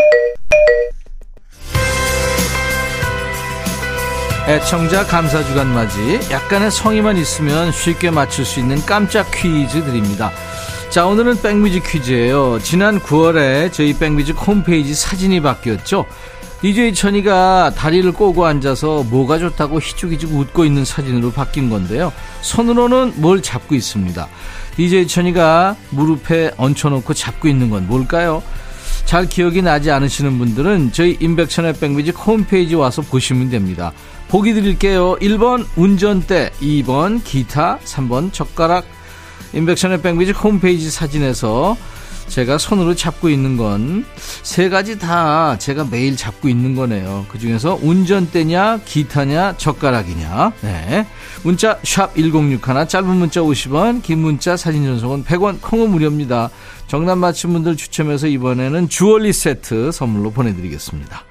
애청자 4.50 5.06
감사 5.06 5.44
주간 5.44 5.72
맞이 5.76 6.20
약간의 6.32 6.72
성의만 6.72 7.18
있으면 7.18 7.72
쉽게 7.72 8.10
맞출 8.10 8.44
수 8.44 8.60
있는 8.60 8.84
깜짝 8.84 9.30
퀴즈 9.30 9.84
드립니다. 9.84 10.32
자 10.90 11.06
오늘은 11.06 11.44
백뮤직 11.44 11.84
퀴즈예요. 11.84 12.58
지난 12.64 13.00
9월에 13.00 13.72
저희 13.72 13.94
백뮤직 13.94 14.36
홈페이지 14.48 14.96
사진이 14.96 15.42
바뀌었죠. 15.42 16.08
DJ 16.62 16.96
천이가 16.96 17.74
다리를 17.76 18.12
꼬고 18.12 18.48
앉아서 18.48 19.04
뭐가 19.04 19.38
좋다고 19.38 19.80
희죽희죽 19.82 20.34
웃고 20.34 20.66
있는 20.66 20.84
사진으로 20.84 21.32
바뀐 21.32 21.70
건데요. 21.70 22.12
손으로는 22.42 23.14
뭘 23.18 23.44
잡고 23.44 23.76
있습니다. 23.76 24.28
DJ 24.78 25.08
천이가 25.08 25.76
무릎에 25.92 26.50
얹혀놓고 26.58 27.14
잡고 27.14 27.48
있는 27.48 27.70
건 27.70 27.88
뭘까요? 27.88 28.42
잘 29.06 29.28
기억이 29.28 29.62
나지 29.62 29.92
않으시는 29.92 30.38
분들은 30.38 30.92
저희 30.92 31.18
인백천의 31.20 31.74
백뮤직 31.74 32.16
홈페이지 32.18 32.74
와서 32.74 33.04
보시면 33.04 33.52
됩니다. 33.52 33.92
보기 34.30 34.54
드릴게요. 34.54 35.16
1번 35.20 35.66
운전대, 35.76 36.52
2번 36.62 37.24
기타, 37.24 37.80
3번 37.80 38.32
젓가락. 38.32 38.86
인백천의 39.54 40.02
백뮤직 40.02 40.44
홈페이지 40.44 40.90
사진에서 40.92 41.76
제가 42.28 42.60
손으로 42.60 42.94
잡고 42.96 43.30
있는 43.30 43.58
건 43.58 44.06
세 44.44 44.70
가지 44.70 44.98
다 44.98 45.58
제가 45.58 45.86
매일 45.90 46.16
잡고 46.16 46.50
있는 46.50 46.76
거네요. 46.76 47.26
그 47.30 47.40
중에서 47.40 47.78
운전대냐, 47.82 48.80
기타냐, 48.86 49.58
젓가락이냐. 49.58 50.54
네. 50.62 51.06
문자 51.44 51.80
샵 51.84 52.16
1061, 52.16 52.88
짧은 52.88 53.08
문자 53.08 53.42
50원, 53.42 54.02
긴 54.02 54.20
문자 54.20 54.58
사진 54.58 54.86
전송은 54.86 55.24
100원, 55.26 55.62
콩은 55.62 55.92
무료입니다. 55.92 56.50
정답 56.88 57.18
맞힌 57.18 57.54
분들 57.54 57.78
추첨해서 57.78 58.28
이번에는 58.28 58.90
주얼리 58.90 59.34
세트 59.34 59.92
선물로 59.92 60.32
보내드리겠습니다. 60.32 61.26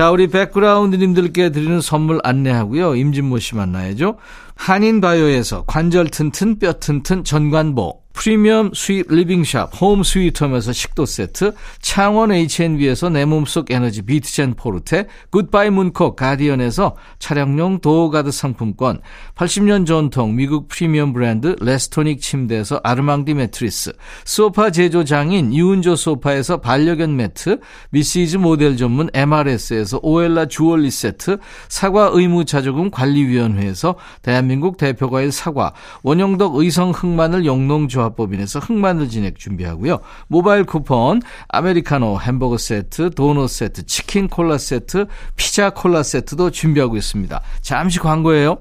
자, 0.00 0.10
우리 0.10 0.28
백그라운드님들께 0.28 1.50
드리는 1.50 1.78
선물 1.82 2.20
안내하고요. 2.24 2.96
임진모 2.96 3.38
씨 3.38 3.54
만나야죠. 3.54 4.16
한인바이오에서 4.54 5.64
관절 5.66 6.08
튼튼 6.08 6.58
뼈 6.58 6.72
튼튼 6.72 7.22
전관보 7.22 7.99
프리미엄 8.12 8.72
스윗 8.74 9.06
리빙샵 9.08 9.80
홈 9.80 10.02
스위트홈에서 10.02 10.72
식도 10.72 11.06
세트 11.06 11.54
창원 11.80 12.32
H&B에서 12.32 13.08
내 13.08 13.24
몸속 13.24 13.70
에너지 13.70 14.02
비트젠 14.02 14.54
포르테 14.54 15.06
굿바이 15.30 15.70
문콕 15.70 16.16
가디언에서 16.16 16.96
차량용 17.18 17.80
도어가드 17.80 18.30
상품권 18.30 19.00
80년 19.36 19.86
전통 19.86 20.36
미국 20.36 20.68
프리미엄 20.68 21.12
브랜드 21.12 21.56
레스토닉 21.60 22.20
침대에서 22.20 22.80
아르망디 22.82 23.32
매트리스 23.34 23.92
소파 24.24 24.70
제조 24.70 25.04
장인 25.04 25.52
이운조 25.52 25.96
소파에서 25.96 26.60
반려견 26.60 27.16
매트 27.16 27.60
미시즈 27.90 28.36
모델 28.36 28.76
전문 28.76 29.08
MRS에서 29.14 30.00
오엘라 30.02 30.46
주얼리 30.46 30.90
세트 30.90 31.38
사과 31.68 32.10
의무 32.12 32.44
자조금 32.44 32.90
관리위원회에서 32.90 33.94
대한민국 34.20 34.76
대표과일 34.76 35.32
사과 35.32 35.72
원영덕 36.02 36.56
의성 36.56 36.90
흑마늘 36.90 37.46
영농조합 37.46 37.99
조합법인에서 38.00 38.58
흑마늘 38.60 39.08
진액 39.08 39.38
준비하고요. 39.38 40.00
모바일 40.28 40.64
쿠폰, 40.64 41.20
아메리카노 41.48 42.20
햄버거 42.20 42.56
세트, 42.56 43.10
도넛 43.10 43.50
세트, 43.50 43.86
치킨 43.86 44.28
콜라 44.28 44.58
세트, 44.58 45.06
피자 45.36 45.70
콜라 45.70 46.02
세트도 46.02 46.50
준비하고 46.50 46.96
있습니다. 46.96 47.40
잠시 47.60 47.98
광고예요. 47.98 48.58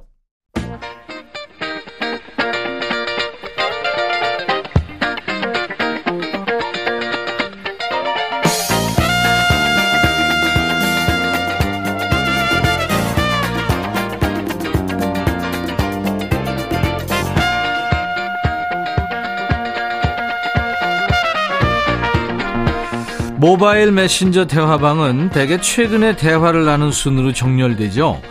모바일 23.40 23.94
메신저 23.94 24.48
대화방은 24.48 25.30
대개 25.30 25.62
최근에 25.62 26.18
대화를 26.18 26.66
나눈 26.66 26.92
순으로 26.92 27.32
정렬되죠. 27.32 28.22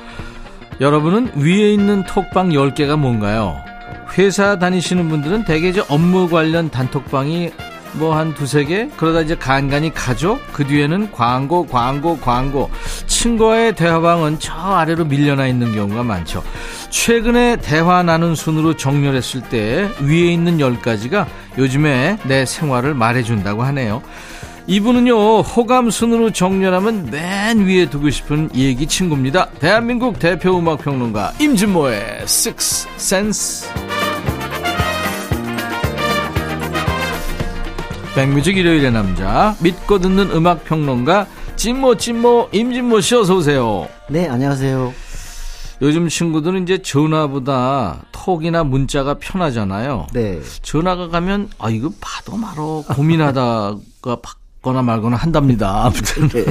여러분은 0.82 1.32
위에 1.36 1.72
있는 1.72 2.04
톡방 2.04 2.50
10개가 2.50 2.98
뭔가요? 2.98 3.56
회사 4.18 4.58
다니시는 4.58 5.08
분들은 5.08 5.46
대개 5.46 5.70
이제 5.70 5.82
업무 5.88 6.28
관련 6.28 6.68
단톡방이 6.70 7.50
뭐 7.94 8.14
한 8.18 8.34
두세 8.34 8.64
개? 8.66 8.90
그러다 8.98 9.22
이제 9.22 9.34
간간히 9.34 9.94
가죠? 9.94 10.38
그 10.52 10.66
뒤에는 10.66 11.10
광고, 11.10 11.66
광고, 11.66 12.18
광고. 12.18 12.70
친구와의 13.06 13.76
대화방은 13.76 14.40
저 14.40 14.52
아래로 14.52 15.06
밀려나 15.06 15.46
있는 15.46 15.74
경우가 15.74 16.02
많죠. 16.02 16.42
최근에 16.90 17.56
대화 17.62 18.02
나눈 18.02 18.34
순으로 18.34 18.76
정렬했을 18.76 19.40
때 19.40 19.88
위에 20.02 20.30
있는 20.34 20.58
10가지가 20.58 21.24
요즘에 21.56 22.18
내 22.24 22.44
생활을 22.44 22.92
말해준다고 22.92 23.62
하네요. 23.62 24.02
이분은요 24.70 25.40
호감 25.40 25.88
순으로 25.88 26.30
정렬하면 26.30 27.08
맨 27.10 27.64
위에 27.66 27.88
두고 27.88 28.10
싶은 28.10 28.50
얘기 28.54 28.86
친구입니다. 28.86 29.48
대한민국 29.60 30.18
대표 30.18 30.58
음악 30.58 30.82
평론가 30.82 31.32
임진모의 31.40 32.18
Six 32.24 32.86
Sense. 32.96 33.70
백뮤직 38.14 38.58
일요일의 38.58 38.92
남자 38.92 39.56
믿고 39.62 40.00
듣는 40.00 40.32
음악 40.32 40.64
평론가 40.64 41.26
진모 41.56 41.94
진모 41.96 42.50
임진모 42.52 43.00
씨 43.00 43.14
어서 43.14 43.36
오세요. 43.36 43.88
네 44.10 44.28
안녕하세요. 44.28 44.92
요즘 45.80 46.10
친구들은 46.10 46.64
이제 46.64 46.82
전화보다 46.82 48.02
톡이나 48.12 48.64
문자가 48.64 49.14
편하잖아요. 49.14 50.08
네. 50.12 50.40
전화가 50.60 51.08
가면 51.08 51.48
아 51.58 51.70
이거 51.70 51.90
봐도 52.02 52.36
말어 52.36 52.84
고민하다가 52.86 53.78
거나 54.62 54.82
말거나 54.82 55.16
한답니다. 55.16 55.84
아무튼. 55.86 56.28
네. 56.28 56.44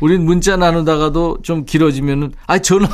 우린 0.00 0.24
문자 0.24 0.56
나누다가도 0.56 1.38
좀 1.42 1.64
길어지면은, 1.64 2.32
아, 2.46 2.58
전화. 2.58 2.88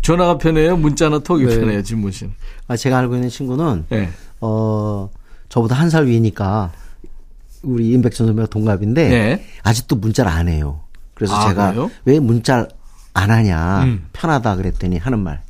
전화가 0.00 0.38
편해요? 0.38 0.76
문자나 0.76 1.20
톡이 1.20 1.44
네. 1.46 1.60
편해요, 1.60 1.82
진모 1.82 2.10
씨 2.10 2.28
아, 2.66 2.76
제가 2.76 2.98
알고 2.98 3.14
있는 3.14 3.28
친구는, 3.28 3.86
네. 3.88 4.10
어, 4.40 5.08
저보다 5.48 5.76
한 5.76 5.90
살 5.90 6.06
위니까, 6.06 6.72
우리 7.62 7.90
임백천 7.92 8.26
선배가 8.26 8.48
동갑인데, 8.48 9.08
네. 9.08 9.46
아직도 9.62 9.96
문자를 9.96 10.30
안 10.32 10.48
해요. 10.48 10.80
그래서 11.14 11.34
아, 11.36 11.48
제가 11.48 11.70
그래요? 11.72 11.90
왜 12.04 12.18
문자를 12.18 12.68
안 13.14 13.30
하냐, 13.30 13.84
음. 13.84 14.06
편하다 14.12 14.56
그랬더니 14.56 14.96
하는 14.98 15.20
말, 15.20 15.40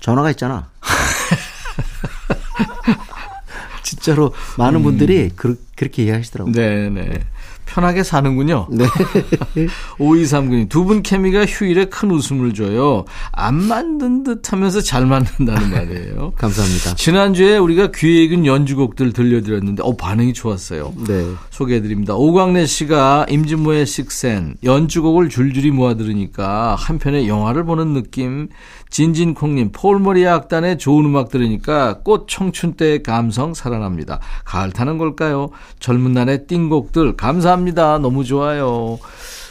전화가 0.00 0.30
있잖아. 0.32 0.68
진짜로 3.82 4.34
많은 4.58 4.80
음. 4.80 4.82
분들이 4.82 5.30
그, 5.34 5.63
그렇게 5.76 6.04
이해하시더라고요. 6.04 6.52
네 6.54 6.88
네. 6.90 7.20
편하게 7.66 8.02
사는군요. 8.02 8.68
네. 8.70 8.84
5239님, 9.98 10.68
두 10.68 10.84
분 10.84 11.02
케미가 11.02 11.46
휴일에 11.46 11.86
큰 11.86 12.10
웃음을 12.10 12.52
줘요. 12.52 13.06
안 13.32 13.54
만든 13.54 14.22
듯 14.22 14.52
하면서 14.52 14.82
잘 14.82 15.06
만든다는 15.06 15.70
말이에요. 15.70 16.34
감사합니다. 16.36 16.94
지난주에 16.94 17.56
우리가 17.56 17.90
귀에 17.94 18.24
익은 18.24 18.44
연주곡들 18.44 19.14
들려드렸는데, 19.14 19.82
어, 19.82 19.96
반응이 19.96 20.34
좋았어요. 20.34 20.92
네. 21.06 21.26
소개해드립니다. 21.50 22.14
오광래 22.14 22.66
씨가 22.66 23.26
임진모의 23.30 23.86
식센, 23.86 24.56
연주곡을 24.62 25.30
줄줄이 25.30 25.70
모아 25.70 25.94
들으니까 25.94 26.74
한편의 26.78 27.28
영화를 27.28 27.64
보는 27.64 27.94
느낌, 27.94 28.48
진진콩님, 28.90 29.72
폴머리아 29.72 30.34
악단의 30.34 30.78
좋은 30.78 31.04
음악 31.06 31.30
들으니까 31.30 31.98
꽃 32.04 32.26
청춘 32.28 32.74
때의 32.74 33.02
감성 33.02 33.54
살아납니다. 33.54 34.20
가을 34.44 34.70
타는 34.70 34.98
걸까요? 34.98 35.50
젊은 35.80 36.12
날의 36.12 36.46
띵곡들 36.46 37.16
감사합니다. 37.16 37.98
너무 37.98 38.24
좋아요. 38.24 38.98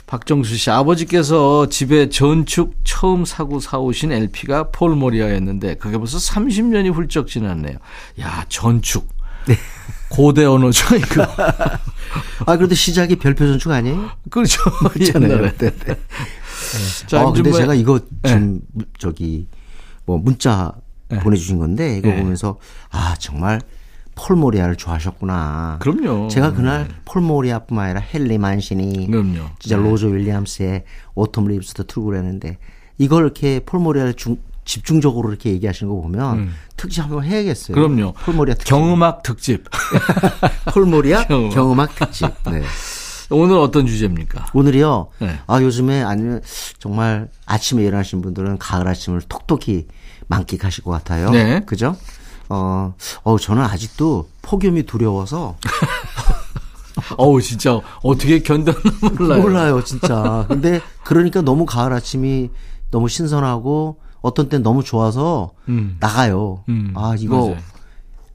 박정수 0.06 0.56
씨 0.58 0.70
아버지께서 0.70 1.68
집에 1.70 2.10
전축 2.10 2.76
처음 2.84 3.26
사고 3.26 3.60
사오신 3.60 4.12
LP가 4.12 4.70
폴모리아였는데 4.70 5.76
그게 5.76 5.98
벌써 5.98 6.18
30년이 6.20 6.94
훌쩍 6.94 7.28
지났네요. 7.28 7.78
야 8.22 8.46
전축. 8.48 9.08
네. 9.48 9.58
고대 10.10 10.46
언어죠 10.46 10.96
이거. 10.96 11.24
아 12.46 12.58
그래도 12.58 12.76
시작이 12.76 13.16
별표 13.16 13.48
전축 13.48 13.72
아니에요? 13.72 14.12
그렇죠. 14.30 14.62
옛날에. 15.16 15.52
네, 15.58 15.72
네. 15.72 15.96
네. 16.78 17.08
자, 17.08 17.22
아, 17.22 17.32
근데 17.32 17.50
뭐, 17.50 17.60
제가 17.60 17.74
이거 17.74 18.00
네. 18.22 18.30
지금 18.30 18.62
네. 18.74 18.86
저기 18.98 19.48
뭐 20.06 20.18
문자 20.18 20.74
네. 21.10 21.20
보내주신 21.20 21.60
건데 21.60 21.98
이거 21.98 22.10
네. 22.10 22.18
보면서 22.20 22.58
아 22.90 23.16
정말 23.20 23.62
폴모리아를 24.16 24.76
좋아하셨구나. 24.76 25.80
그럼요. 25.82 26.28
제가 26.28 26.54
그날 26.54 26.88
폴모리아뿐만 27.06 27.86
아니라 27.86 28.02
헨리 28.14 28.38
맨시니 28.38 29.08
그럼요. 29.08 29.50
진짜 29.60 29.78
네. 29.78 29.84
로저 29.84 30.08
윌리엄스의 30.08 30.84
Autumn 31.16 31.48
Leaves도 31.48 31.84
틀고 31.84 32.06
그랬는데 32.06 32.58
이걸 32.98 33.24
이렇게 33.24 33.60
폴모리아를 33.66 34.14
중, 34.14 34.38
집중적으로 34.66 35.30
이렇게 35.30 35.52
얘기하시는 35.52 35.92
거 35.92 36.00
보면 36.02 36.38
음. 36.38 36.54
특집 36.78 37.02
한번 37.04 37.24
해야겠어요. 37.24 37.76
그럼요. 37.76 38.14
폴모리아 38.14 38.56
특집. 38.56 38.70
경음악 38.70 39.24
특집. 39.24 39.64
폴모리아 40.74 41.26
경음악, 41.28 41.54
경음악 41.54 41.96
특집. 41.96 42.28
네. 42.52 42.62
오늘 43.30 43.58
어떤 43.58 43.86
주제입니까? 43.86 44.48
오늘이요. 44.54 45.08
네. 45.20 45.40
아 45.48 45.62
요즘에 45.62 46.04
아니면 46.04 46.42
정말 46.80 47.30
아침에 47.46 47.84
일어나신 47.84 48.22
분들은 48.22 48.58
가을 48.58 48.88
아침을 48.88 49.22
톡톡히 49.22 49.88
만끽하실 50.28 50.84
것 50.84 50.92
같아요. 50.92 51.30
네. 51.30 51.62
그죠? 51.66 51.96
어, 52.50 52.94
어 53.24 53.38
저는 53.38 53.64
아직도 53.64 54.30
폭염이 54.42 54.84
두려워서 54.84 55.58
어우, 57.18 57.42
진짜 57.42 57.80
어떻게 58.02 58.40
견뎠나 58.40 59.18
몰라요. 59.18 59.42
몰라요, 59.42 59.84
진짜. 59.84 60.46
근데 60.48 60.82
그러니까 61.04 61.42
너무 61.42 61.66
가을 61.66 61.92
아침이 61.94 62.50
너무 62.92 63.10
신선하고 63.10 64.00
어떤 64.22 64.50
땐 64.50 64.64
너무 64.64 64.84
좋아서 64.84 65.52
음. 65.68 65.98
나가요. 66.00 66.64
음, 66.70 66.94
아, 66.96 67.16
이거 67.18 67.48
맞아요. 67.48 67.58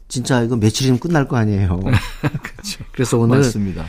진짜 0.09 0.43
이거 0.43 0.57
며칠이면 0.57 1.01
끝날 1.01 1.29
거 1.29 1.37
아니에요. 1.37 1.81
그렇죠. 2.43 2.85
그래서 2.93 3.19
오늘 3.19 3.39
맞습니다. 3.39 3.85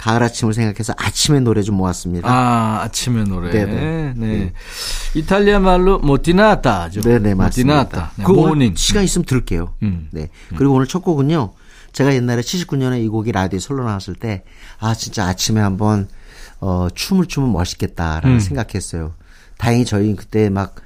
가을 0.00 0.22
아침을 0.22 0.54
생각해서 0.54 0.94
아침의 0.96 1.42
노래 1.42 1.60
좀 1.60 1.74
모았습니다. 1.76 2.26
아, 2.26 2.84
아침의 2.84 3.24
노래. 3.24 3.50
네네. 3.50 3.74
네. 3.74 4.14
네. 4.16 4.52
이탈리아 5.14 5.58
말로 5.58 5.98
Mattinata죠. 5.98 7.02
네네, 7.02 7.34
맞습니다. 7.34 7.82
Mattinata. 7.82 8.12
네, 8.16 8.24
그 8.24 8.32
morning. 8.32 8.76
시간 8.76 9.04
있으면 9.04 9.26
들을게요. 9.26 9.74
음. 9.82 10.08
네. 10.10 10.30
그리고 10.56 10.72
음. 10.72 10.76
오늘 10.76 10.86
첫 10.86 11.00
곡은요. 11.00 11.52
제가 11.92 12.14
옛날에 12.14 12.40
79년에 12.40 13.04
이 13.04 13.08
곡이 13.08 13.30
라디오에 13.32 13.60
솔로 13.60 13.84
나왔을 13.84 14.14
때, 14.14 14.42
아, 14.78 14.94
진짜 14.94 15.26
아침에 15.26 15.60
한번, 15.60 16.08
어, 16.60 16.88
춤을 16.94 17.26
추면 17.26 17.52
멋있겠다라는 17.52 18.36
음. 18.36 18.40
생각했어요. 18.40 19.12
다행히 19.58 19.84
저희 19.84 20.16
그때 20.16 20.48
막 20.48 20.76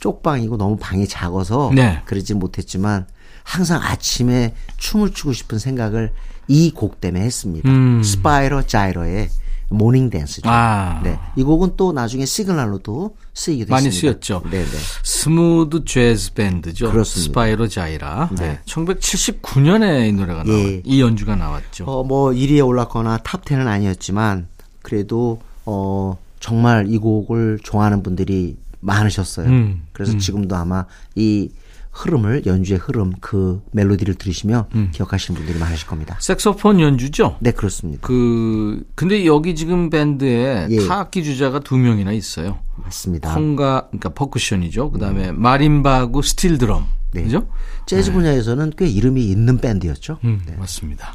쪽방이고 0.00 0.56
너무 0.56 0.78
방이 0.78 1.06
작아서 1.06 1.70
네. 1.74 2.00
그러지 2.06 2.32
못했지만 2.32 3.06
항상 3.42 3.82
아침에 3.82 4.54
춤을 4.78 5.12
추고 5.12 5.34
싶은 5.34 5.58
생각을 5.58 6.12
이 6.48 6.70
곡 6.74 7.00
때문에 7.00 7.24
했습니다. 7.24 7.68
음. 7.68 8.02
스파이로 8.02 8.62
자이라의 8.62 9.28
Morning 9.70 10.08
Dance죠. 10.08 10.48
아. 10.48 11.00
네. 11.04 11.18
이 11.36 11.42
곡은 11.42 11.74
또 11.76 11.92
나중에 11.92 12.24
시그널로도 12.24 13.14
쓰이기도 13.34 13.70
많이 13.70 13.88
했습니다. 13.88 14.12
쓰였죠. 14.18 14.42
네, 14.50 14.64
네. 14.64 14.78
smooth 15.04 15.84
재즈 15.84 16.32
밴드죠. 16.32 16.90
그렇습니다. 16.90 17.28
스파이로 17.28 17.68
자이라. 17.68 18.30
네. 18.38 18.48
네. 18.48 18.60
1979년에 18.64 20.08
이 20.08 20.12
노래가 20.12 20.42
나왔, 20.44 20.48
예. 20.58 20.82
이 20.84 21.00
연주가 21.02 21.36
나왔죠. 21.36 21.84
어, 21.84 22.02
뭐 22.02 22.30
1위에 22.30 22.66
올랐거나 22.66 23.18
top 23.18 23.44
10은 23.44 23.66
아니었지만 23.66 24.48
그래도 24.82 25.40
어 25.66 26.16
정말 26.40 26.86
이 26.88 26.96
곡을 26.98 27.58
좋아하는 27.62 28.02
분들이 28.02 28.56
많으셨어요. 28.80 29.48
음. 29.48 29.82
그래서 29.92 30.12
음. 30.12 30.18
지금도 30.18 30.56
아마 30.56 30.86
이 31.14 31.50
흐름을 31.98 32.46
연주의 32.46 32.78
흐름 32.78 33.12
그 33.20 33.60
멜로디를 33.72 34.14
들으시면 34.14 34.66
음. 34.74 34.90
기억하시는 34.92 35.36
분들이 35.36 35.58
많으실 35.58 35.86
겁니다. 35.88 36.16
색소폰 36.20 36.80
연주죠? 36.80 37.36
네 37.40 37.50
그렇습니다. 37.50 38.06
그 38.06 38.84
근데 38.94 39.26
여기 39.26 39.54
지금 39.56 39.90
밴드에 39.90 40.68
예. 40.70 40.86
타악기 40.86 41.24
주자가 41.24 41.60
두 41.60 41.76
명이나 41.76 42.12
있어요. 42.12 42.60
맞습니다. 42.76 43.34
콩가 43.34 43.88
그러니까 43.88 44.10
percussion이죠. 44.10 44.92
그다음에 44.92 45.30
음. 45.30 45.40
마림바하고 45.40 46.22
스틸 46.22 46.58
드럼. 46.58 46.86
네. 47.12 47.22
그죠? 47.22 47.48
재즈 47.86 48.10
네. 48.10 48.14
분야에서는 48.14 48.72
꽤 48.76 48.86
이름이 48.86 49.24
있는 49.24 49.58
밴드였죠. 49.58 50.18
음, 50.24 50.42
네. 50.46 50.54
맞습니다. 50.56 51.14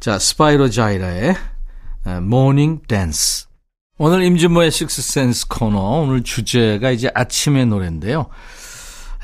자 0.00 0.18
스파이로 0.18 0.68
자이라의 0.68 1.34
Morning 2.22 2.82
Dance. 2.86 3.46
오늘 3.96 4.24
임진모의 4.24 4.72
식스센스 4.72 5.46
코너 5.48 5.78
오늘 6.02 6.24
주제가 6.24 6.90
이제 6.90 7.10
아침의 7.14 7.66
노래인데요. 7.66 8.26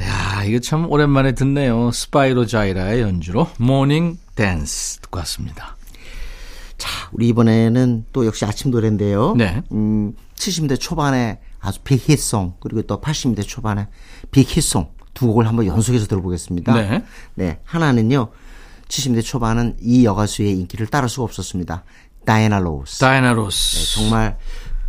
야, 0.02 0.44
이거 0.44 0.58
참 0.58 0.90
오랜만에 0.90 1.32
듣네요. 1.32 1.90
스파이로 1.90 2.46
자이라의 2.46 3.02
연주로 3.02 3.48
Morning 3.58 4.18
Dance 4.34 5.00
듣고 5.00 5.18
왔습니다. 5.18 5.76
자, 6.78 6.88
우리 7.12 7.28
이번에는 7.28 8.06
또 8.12 8.24
역시 8.26 8.44
아침 8.44 8.70
노래인데요. 8.70 9.34
네. 9.36 9.62
음, 9.72 10.14
70대 10.34 10.80
초반에 10.80 11.40
아주 11.60 11.80
big 11.84 12.05
hit 12.05 12.26
song 12.26 12.54
그리고 12.60 12.82
또 12.82 13.00
80대 13.00 13.46
초반에 13.46 13.88
big 14.30 14.48
hit 14.48 14.66
song 14.66 14.90
두 15.12 15.26
곡을 15.26 15.46
한번 15.46 15.66
연속해서 15.66 16.06
들어보겠습니다. 16.06 16.74
네. 16.74 17.04
네. 17.34 17.58
하나는요. 17.64 18.30
70대 18.88 19.22
초반은 19.22 19.76
이 19.80 20.04
여가수의 20.04 20.52
인기를 20.52 20.86
따를 20.86 21.08
수가 21.08 21.24
없었습니다. 21.24 21.84
다이애나 22.24 22.58
로스. 22.60 23.00
다이애나 23.00 23.32
로스. 23.34 23.76
네, 23.76 24.00
정말 24.00 24.38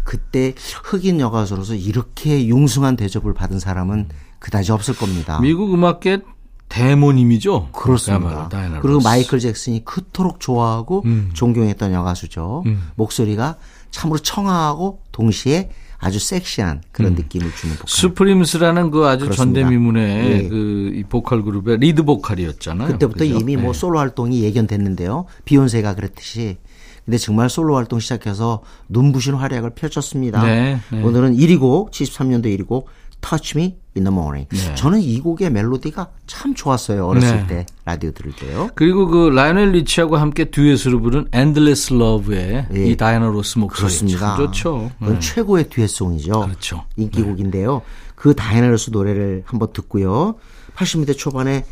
그때 0.04 0.54
흑인 0.84 1.20
여가수로서 1.20 1.76
이렇게 1.76 2.48
융숭한 2.48 2.96
대접을 2.96 3.34
받은 3.34 3.60
사람은 3.60 4.10
그다지 4.42 4.72
없을 4.72 4.96
겁니다. 4.96 5.40
미국 5.40 5.74
음악계 5.74 6.20
대모님이죠. 6.68 7.70
그렇습니다. 7.72 8.50
그리고. 8.82 9.00
마이클 9.02 9.40
잭슨이 9.40 9.86
그토록 9.86 10.40
좋아하고 10.40 11.04
음. 11.06 11.30
존경했던 11.34 11.94
여가수죠. 11.94 12.64
음. 12.66 12.90
목소리가 12.96 13.58
참으로 13.92 14.20
청아하고 14.20 15.02
동시에 15.12 15.70
아주 16.00 16.18
섹시한 16.18 16.82
그런 16.92 17.12
음. 17.12 17.16
느낌을 17.16 17.54
주는 17.54 17.76
보컬. 17.76 17.88
슈프림스라는 17.88 18.90
그 18.90 19.06
아주 19.06 19.26
그렇습니다. 19.26 19.62
전대미문의 19.62 20.32
예. 20.32 20.48
그 20.48 21.04
보컬 21.10 21.44
그룹의 21.44 21.78
리드 21.78 22.04
보컬이었잖아요. 22.04 22.88
그때부터 22.88 23.26
그죠? 23.26 23.38
이미 23.38 23.56
뭐 23.56 23.62
네. 23.62 23.66
뭐 23.66 23.74
솔로 23.74 24.00
활동이 24.00 24.42
예견됐는데요. 24.42 25.26
비욘세가 25.46 25.94
그랬듯이 25.94 26.58
근데 27.06 27.18
정말 27.18 27.50
솔로 27.50 27.76
활동 27.76 28.00
시작해서 28.00 28.64
눈부신 28.90 29.34
활약을 29.34 29.72
펼쳤습니다. 29.72 30.44
네, 30.44 30.80
네. 30.92 31.04
오늘은 31.04 31.36
1위곡 31.36 31.92
73년도 31.92 32.46
1위곡 32.46 32.86
Touch 33.22 33.58
Me 33.58 33.78
in 33.96 34.04
the 34.04 34.12
Morning. 34.12 34.48
네. 34.50 34.76
저는 34.76 35.02
이 35.02 35.20
곡의 35.20 35.52
멜로디가 35.52 36.10
참 36.28 36.54
좋았어요. 36.54 37.06
어렸을 37.06 37.38
네. 37.42 37.48
때 37.48 37.66
라디오 37.86 38.12
들을 38.12 38.32
때요. 38.34 38.70
그리고 38.76 39.08
그 39.08 39.30
라이오넬 39.30 39.72
리치하고 39.72 40.18
함께 40.18 40.46
듀엣으로 40.46 41.02
부른 41.02 41.28
Endless 41.34 41.94
Love의 41.94 42.68
예. 42.74 42.86
이 42.86 42.98
다이애나 42.98 43.28
로스 43.28 43.60
목소리 43.60 43.82
그렇습니다. 43.82 44.36
좋죠. 44.38 44.92
네. 45.00 45.20
최고의 45.20 45.70
듀엣송이죠. 45.70 46.42
그렇죠. 46.42 46.86
인기곡인데요. 46.98 47.76
네. 47.76 47.82
그 48.16 48.36
다이애나 48.36 48.68
로스 48.68 48.90
노래를 48.92 49.44
한번 49.46 49.72
듣고요. 49.74 50.36
80년대 50.76 51.18
초반에 51.18 51.66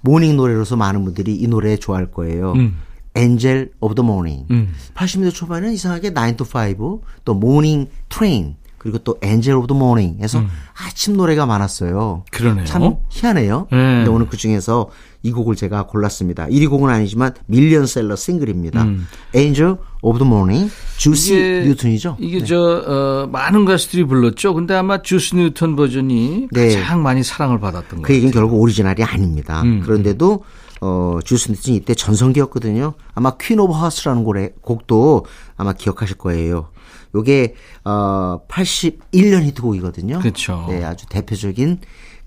morning 0.00 0.36
노래로서 0.36 0.76
많은 0.76 1.04
분들이 1.04 1.34
이 1.34 1.46
노래 1.46 1.76
좋아할 1.76 2.10
거예요. 2.10 2.52
음. 2.52 2.78
Angel 3.14 3.72
of 3.80 3.96
the 3.96 4.02
Morning. 4.04 4.46
80년대 4.94 5.34
초반에는 5.34 5.74
이상하게 5.74 6.12
9 6.12 6.36
to 6.36 6.46
5, 6.46 7.02
또 7.24 7.34
Morning 7.34 7.88
Train 8.08 8.56
그리고 8.78 8.98
또 8.98 9.18
Angel 9.20 9.54
of 9.56 9.66
the 9.66 9.74
Morning에서 9.74 10.38
음. 10.38 10.48
아침 10.74 11.16
노래가 11.16 11.46
많았어요. 11.46 12.24
그러네요. 12.30 12.64
참 12.64 12.96
희한해요. 13.10 13.66
네. 13.70 13.76
근데 13.76 14.10
오늘 14.10 14.28
그 14.28 14.36
중에서 14.36 14.88
이 15.22 15.32
곡을 15.32 15.56
제가 15.56 15.86
골랐습니다. 15.86 16.46
1위 16.46 16.70
곡은 16.70 16.88
아니지만 16.88 17.34
밀리언셀러 17.46 18.14
싱글입니다. 18.14 18.84
음. 18.84 19.08
Angel 19.34 19.76
of 20.00 20.18
the 20.20 20.24
Morning 20.24 20.70
주스 20.96 21.34
뉴턴이죠. 21.34 22.16
이게 22.20 22.38
네. 22.38 22.44
저 22.44 22.56
어, 22.56 23.28
많은 23.30 23.64
가수들이 23.64 24.04
불렀죠. 24.04 24.54
근데 24.54 24.74
아마 24.74 25.02
주스 25.02 25.34
뉴턴 25.34 25.74
버전이 25.74 26.48
네. 26.52 26.80
가장 26.80 27.02
많이 27.02 27.24
사랑을 27.24 27.58
받았던 27.58 28.02
그 28.02 28.14
얘기는 28.14 28.32
결국 28.32 28.60
오리지널이 28.60 29.02
아닙니다. 29.02 29.62
음. 29.62 29.80
그런데도 29.84 30.44
어, 30.80 31.18
주스 31.24 31.50
뉴턴이 31.50 31.76
이때 31.76 31.94
전성기였거든요. 31.94 32.94
아마 33.14 33.36
Queen 33.36 33.58
of 33.58 33.72
Hearts라는 33.72 34.24
곡도 34.62 35.26
아마 35.56 35.72
기억하실 35.72 36.16
거예요. 36.18 36.68
요게 37.14 37.54
어 37.84 38.40
81년 38.48 39.42
히트곡이거든요. 39.44 40.18
그렇죠. 40.20 40.66
네, 40.68 40.84
아주 40.84 41.06
대표적인 41.06 41.78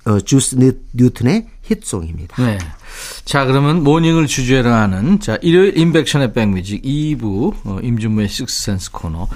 어, 0.06 0.20
주스 0.20 0.56
뉴튼의 0.94 1.48
히트송입니다. 1.62 2.44
네. 2.44 2.58
자, 3.24 3.46
그러면 3.46 3.84
morning을 3.84 4.28
주제로 4.28 4.72
하는 4.72 5.20
자, 5.20 5.38
일요일 5.41 5.78
인백션의 5.78 6.34
백뮤직 6.34 6.82
2부 6.82 7.54
어, 7.65 7.80
임진모의 7.82 8.28
식스센스 8.28 8.91
코너. 8.91 9.28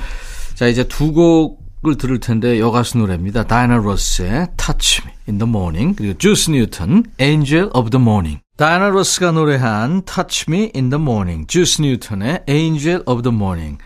자, 0.56 0.68
이제 0.68 0.84
두 0.88 1.14
곡을 1.14 1.98
들을 1.98 2.20
텐데 2.20 2.60
여가수 2.60 2.98
노래입니다. 2.98 3.44
다이애나 3.44 3.76
로스의 3.78 4.48
Touch 4.58 5.04
Me 5.06 5.14
in 5.28 5.38
the 5.38 5.48
Morning 5.48 5.96
그리고 5.96 6.18
주스 6.18 6.50
뉴튼 6.50 7.04
Angel 7.22 7.70
of 7.76 7.92
the 7.92 8.02
Morning. 8.02 8.42
다이애나 8.58 8.90
로스가 8.90 9.32
노래한 9.34 10.04
Touch 10.06 10.46
Me 10.48 10.72
in 10.74 10.90
the 10.90 11.00
Morning, 11.00 11.46
주스 11.46 11.82
뉴턴의 11.82 12.46
Angel 12.50 13.04
of 13.06 13.22
the 13.22 13.36
Morning. 13.36 13.78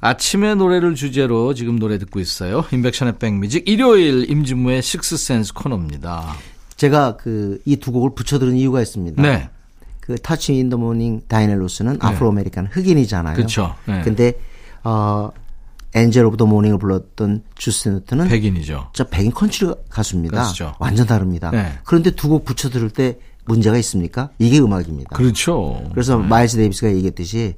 아침의 0.00 0.56
노래를 0.56 0.94
주제로 0.94 1.54
지금 1.54 1.78
노래 1.78 1.98
듣고 1.98 2.20
있어요. 2.20 2.64
임백천의 2.72 3.18
백뮤직 3.18 3.68
일요일 3.68 4.30
임진모의 4.30 4.82
식스센스 4.82 5.52
코너입니다. 5.54 6.34
제가 6.76 7.16
그 7.16 7.58
이 7.64 7.76
두 7.76 7.92
곡을 7.92 8.10
붙여드린 8.14 8.56
이유가 8.56 8.82
있습니다. 8.82 9.20
네. 9.22 9.48
그 10.00 10.14
Touch 10.16 10.54
in 10.54 10.63
the 10.63 10.76
Morning 10.76 11.22
다이애나 11.26 11.56
로스는 11.56 11.94
네. 11.94 11.98
Afro 12.00 12.28
American 12.30 12.68
흑인이잖아요. 12.70 13.34
그렇죠. 13.34 13.74
네. 13.86 14.02
근데 14.02 14.34
어 14.84 15.30
Angel 15.94 16.24
of 16.26 16.36
the 16.36 16.46
Morning을 16.46 16.78
불렀던 16.78 17.42
주스 17.56 17.88
뉴튼은 17.88 18.28
백인이죠. 18.28 18.90
저 18.92 19.04
백인 19.08 19.32
컨트리 19.32 19.72
가수입니다. 19.88 20.42
그렇죠. 20.42 20.74
완전 20.78 21.06
다릅니다. 21.06 21.50
네. 21.50 21.72
그런데 21.84 22.10
두 22.10 22.28
곡 22.28 22.44
붙여 22.44 22.68
들을 22.68 22.90
때 22.90 23.18
문제가 23.46 23.78
있습니까? 23.78 24.28
이게 24.38 24.58
음악입니다. 24.60 25.16
그렇죠. 25.16 25.82
그래서 25.92 26.18
네. 26.18 26.26
마일스 26.26 26.56
데이비스가 26.58 26.92
얘기했듯이 26.92 27.54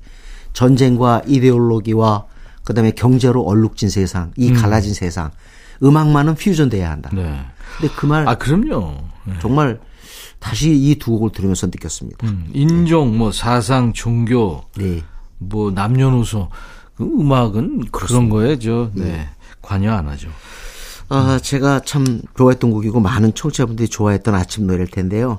전쟁과 0.58 1.22
이데올로기와 1.24 2.24
그다음에 2.64 2.90
경제로 2.90 3.42
얼룩진 3.44 3.90
세상, 3.90 4.32
이 4.36 4.48
음. 4.48 4.54
갈라진 4.54 4.92
세상, 4.92 5.30
음악만은 5.84 6.34
퓨전돼야 6.34 6.90
한다. 6.90 7.10
네. 7.12 7.46
근데 7.78 7.94
그 7.94 8.06
말, 8.06 8.28
아 8.28 8.34
그럼요. 8.36 8.96
네. 9.24 9.34
정말 9.40 9.78
다시 10.40 10.72
이 10.74 10.96
두 10.98 11.12
곡을 11.12 11.30
들으면서 11.30 11.68
느꼈습니다. 11.68 12.26
음, 12.26 12.50
인종, 12.52 13.16
뭐 13.16 13.30
사상, 13.30 13.92
종교, 13.92 14.64
네. 14.76 15.04
뭐 15.38 15.70
남녀노소, 15.70 16.48
그 16.96 17.04
음악은 17.04 17.90
그렇습니다. 17.92 18.06
그런 18.06 18.28
거에 18.28 18.58
저 18.58 18.90
네. 18.94 19.04
네. 19.04 19.28
관여 19.62 19.92
안 19.92 20.08
하죠. 20.08 20.28
아, 21.08 21.38
제가 21.40 21.82
참 21.84 22.20
좋아했던 22.36 22.72
곡이고 22.72 22.98
많은 22.98 23.32
청취자분들이 23.32 23.86
좋아했던 23.88 24.34
아침 24.34 24.66
노래일 24.66 24.88
텐데요. 24.88 25.38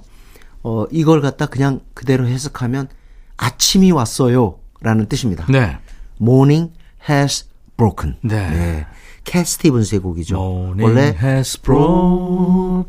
어, 0.64 0.86
이걸 0.92 1.20
갖다 1.20 1.46
그냥 1.46 1.82
그대로 1.94 2.26
해석하면 2.26 2.88
아침이 3.36 3.92
왔어요. 3.92 4.60
라는 4.82 5.08
뜻입니다. 5.08 5.46
네. 5.50 5.78
Morning 6.22 6.72
has 7.10 7.46
broken. 7.78 8.16
네. 8.22 8.50
네. 8.50 8.86
캣 9.24 9.46
스티븐스의 9.46 10.02
곡이죠. 10.02 10.36
Morning 10.38 10.84
원래 10.84 11.16
has 11.22 11.58
broken 11.62 12.88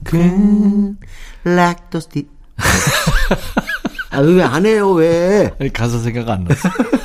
like 1.45 1.85
the 1.91 2.01
sti- 2.01 2.29
아, 4.11 4.19
왜안 4.21 4.67
해요, 4.67 4.91
왜? 4.93 5.51
가사 5.73 5.99
생각 5.99 6.29
안 6.29 6.45
났어. 6.45 6.69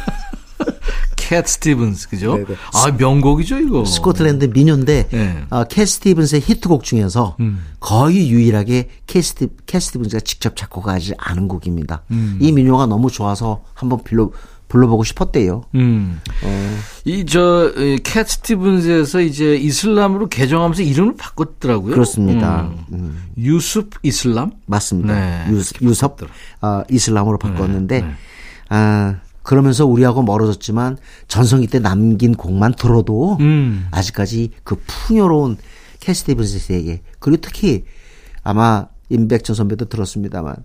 캣 1.16 1.48
스티븐스 1.48 2.10
그죠? 2.10 2.36
네네. 2.36 2.56
아 2.74 2.92
명곡이죠 2.92 3.58
이거. 3.58 3.84
스코틀랜드 3.84 4.46
민요인데 4.46 5.08
네. 5.10 5.44
아, 5.50 5.64
캣 5.64 5.88
스티븐스의 5.88 6.42
히트곡 6.42 6.84
중에서 6.84 7.36
음. 7.40 7.66
거의 7.80 8.30
유일하게 8.30 8.90
캣, 9.08 9.24
스티, 9.24 9.48
캣 9.66 9.80
스티븐스가 9.82 10.20
직접 10.20 10.56
작곡하지 10.56 11.16
않은 11.18 11.48
곡입니다. 11.48 12.04
음. 12.12 12.38
이 12.40 12.52
민요가 12.52 12.86
너무 12.86 13.10
좋아서 13.10 13.64
한번 13.74 14.04
불러 14.04 14.30
불러보고 14.76 15.06
싶었대요. 15.06 15.64
음. 15.76 16.20
어. 16.44 16.78
이저 17.06 17.72
캣 18.04 18.28
스티븐스에서 18.28 19.22
이제 19.22 19.56
이슬람으로 19.56 20.28
개정하면서 20.28 20.84
이름을 20.84 21.16
바꿨더라고요. 21.16 21.94
그렇습니다. 21.94 22.64
음. 22.64 22.86
음. 22.92 23.24
유습 23.38 23.92
이슬람? 24.04 24.52
맞습니다. 24.66 25.14
네. 25.14 25.52
유습, 25.54 25.82
유섭 25.82 26.18
어, 26.62 26.84
이슬람으로 26.90 27.38
바꿨는데 27.38 28.02
네. 28.02 28.06
네. 28.06 28.14
아 28.68 29.16
그러면서 29.44 29.86
우리하고 29.86 30.24
멀어졌지만 30.24 30.98
전성기 31.30 31.68
때 31.68 31.80
남긴 31.80 32.36
곡만 32.36 32.74
들어도 32.74 33.38
음. 33.40 33.88
아직까지 33.92 34.52
그 34.66 34.76
풍요로운 34.88 35.56
캐스티븐스에게 36.02 37.02
그리고 37.20 37.40
특히 37.42 37.86
아마 38.44 38.88
임백천 39.10 39.56
선배도 39.56 39.86
들었습니다만 39.86 40.56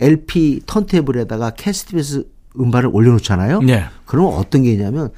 LP 0.00 0.62
턴테이블에다가 0.66 1.50
캐스티븐스 1.50 2.39
음반을 2.58 2.90
올려놓잖아요. 2.92 3.60
네. 3.62 3.84
그러면 4.06 4.34
어떤 4.34 4.62
게 4.62 4.72
있냐면 4.72 5.10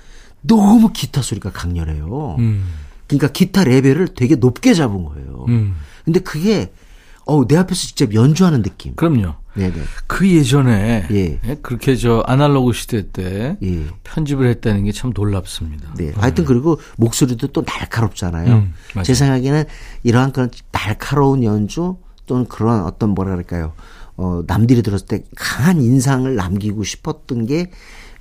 너무 0.42 0.90
기타 0.92 1.22
소리가 1.22 1.50
강렬해요. 1.52 2.36
음. 2.38 2.64
그러니까 3.06 3.28
기타 3.28 3.64
레벨을 3.64 4.08
되게 4.08 4.36
높게 4.36 4.74
잡은 4.74 5.04
거예요. 5.04 5.44
음. 5.48 5.76
근데 6.04 6.20
그게 6.20 6.72
어, 7.24 7.46
내 7.46 7.56
앞에서 7.56 7.80
직접 7.86 8.14
연주하는 8.14 8.62
느낌. 8.62 8.94
그럼요. 8.96 9.34
네네. 9.54 9.74
그 10.06 10.28
예전에 10.28 11.06
예. 11.10 11.38
예. 11.44 11.54
그렇게 11.62 11.94
저 11.94 12.24
아날로그 12.26 12.72
시대 12.72 13.10
때 13.10 13.56
예. 13.62 13.84
편집을 14.02 14.46
했다는 14.48 14.84
게 14.84 14.92
참 14.92 15.12
놀랍습니다. 15.14 15.94
네. 15.94 16.12
하여튼 16.16 16.44
그리고 16.44 16.80
목소리도 16.96 17.48
또 17.48 17.62
날카롭잖아요. 17.66 18.52
음, 18.54 18.74
제 19.04 19.14
생각에는 19.14 19.64
이러한 20.02 20.32
그런 20.32 20.50
날카로운 20.72 21.44
연주 21.44 21.96
또는 22.26 22.46
그런 22.46 22.82
어떤 22.84 23.10
뭐라 23.10 23.32
그럴까요? 23.32 23.72
어, 24.16 24.42
남들이 24.46 24.82
들었을 24.82 25.06
때 25.06 25.24
강한 25.36 25.80
인상을 25.80 26.34
남기고 26.34 26.84
싶었던 26.84 27.46
게 27.46 27.70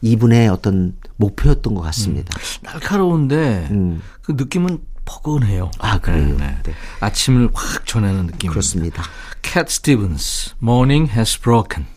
이분의 0.01 0.49
어떤 0.49 0.95
목표였던 1.17 1.75
것 1.75 1.81
같습니다. 1.81 2.37
음, 2.37 2.63
날카로운데 2.63 3.67
음. 3.71 4.01
그 4.21 4.33
느낌은 4.33 4.79
포근해요. 5.05 5.71
아, 5.79 5.99
그래요? 5.99 6.37
네, 6.37 6.57
네. 6.63 6.73
아침을 6.99 7.49
확 7.53 7.85
전하는 7.85 8.27
느낌. 8.27 8.49
그렇습니다. 8.49 9.03
캣 9.41 9.69
스티븐스, 9.69 10.55
Morning 10.61 11.11
Has 11.11 11.39
Broken. 11.39 11.87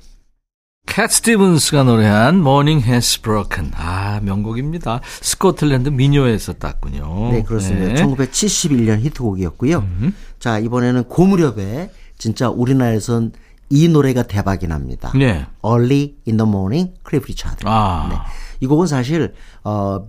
캣 0.87 1.11
스티븐스가 1.11 1.85
노래한 1.85 2.37
Morning 2.37 2.85
Has 2.87 3.21
Broken. 3.21 3.73
아, 3.75 4.21
명곡입니다. 4.23 5.01
스코틀랜드 5.21 5.89
미녀에서 5.89 6.55
땄군요. 6.55 7.33
네, 7.33 7.43
그렇습니다. 7.43 7.95
네. 7.95 8.03
1971년 8.03 9.01
히트곡이었고요. 9.01 9.79
음. 9.79 10.15
자, 10.39 10.59
이번에는 10.59 11.05
그 11.05 11.28
무렵에 11.28 11.91
진짜 12.19 12.49
우리나라에선 12.49 13.33
이 13.75 13.89
노래가 13.89 14.23
대박이 14.23 14.69
납니다. 14.69 15.11
네. 15.17 15.47
Early 15.65 16.15
in 16.29 16.37
the 16.37 16.49
Morning, 16.49 16.95
클리프 17.03 17.27
리차드. 17.27 17.65
아. 17.67 18.07
네. 18.09 18.17
이 18.61 18.67
곡은 18.69 18.87
사실 18.87 19.35
어 19.65 20.07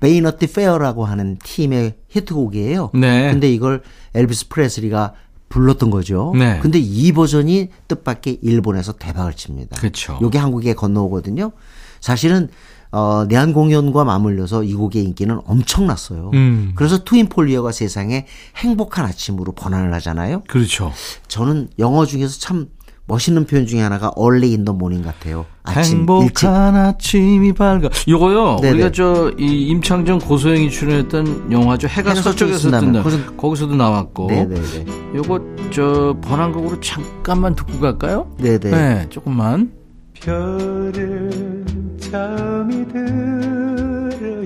배니티 0.00 0.46
페어라고 0.46 1.04
하는 1.04 1.36
팀의 1.44 1.96
히트곡이에요. 2.08 2.92
네. 2.94 3.30
근데 3.30 3.52
이걸 3.52 3.82
엘비스 4.14 4.48
프레슬리가 4.48 5.12
불렀던 5.50 5.90
거죠. 5.90 6.32
네. 6.34 6.60
근데 6.60 6.78
이 6.78 7.12
버전이 7.12 7.68
뜻밖의 7.88 8.38
일본에서 8.40 8.92
대박을 8.92 9.34
칩니다. 9.34 9.78
그렇죠. 9.78 10.18
요게 10.22 10.38
한국에 10.38 10.72
건너오거든요. 10.72 11.52
사실은 12.00 12.48
어, 12.90 13.26
내한 13.28 13.52
공연과 13.52 14.04
맞물려서 14.04 14.64
이 14.64 14.72
곡의 14.72 15.02
인기는 15.04 15.40
엄청났어요. 15.44 16.30
음. 16.32 16.72
그래서 16.74 17.04
트윈폴리어가 17.04 17.70
세상에 17.70 18.26
행복한 18.56 19.04
아침으로 19.04 19.52
번안을 19.52 19.92
하잖아요. 19.94 20.42
그렇죠. 20.48 20.90
저는 21.28 21.68
영어 21.78 22.06
중에서 22.06 22.38
참 22.38 22.68
멋있는 23.08 23.46
표현 23.46 23.66
중에 23.66 23.80
하나가 23.80 24.12
early 24.18 24.50
in 24.50 24.64
the 24.66 24.76
morning 24.76 25.02
같아요. 25.02 25.46
아침 25.64 26.00
행복한 26.00 26.74
일찍. 26.74 26.86
아침이 26.86 27.52
밝아. 27.54 27.88
요거요. 28.06 28.58
네네. 28.60 28.74
우리가 28.74 28.92
저 28.92 29.32
이 29.38 29.68
임창정 29.68 30.18
고소영이 30.18 30.70
출연했던 30.70 31.50
영화죠. 31.50 31.88
해가, 31.88 32.10
해가 32.10 32.20
서쪽에서 32.22 32.70
뜬다. 32.70 33.02
거기서, 33.02 33.34
거기서도 33.36 33.74
나왔고. 33.76 34.26
네네네. 34.28 34.84
요거 35.16 35.40
저 35.72 36.16
번안곡으로 36.22 36.80
잠깐만 36.80 37.54
듣고 37.54 37.80
갈까요? 37.80 38.30
네네. 38.38 38.58
네, 38.70 39.06
조금만. 39.08 39.72
별을 40.20 41.64
잠이 42.00 42.86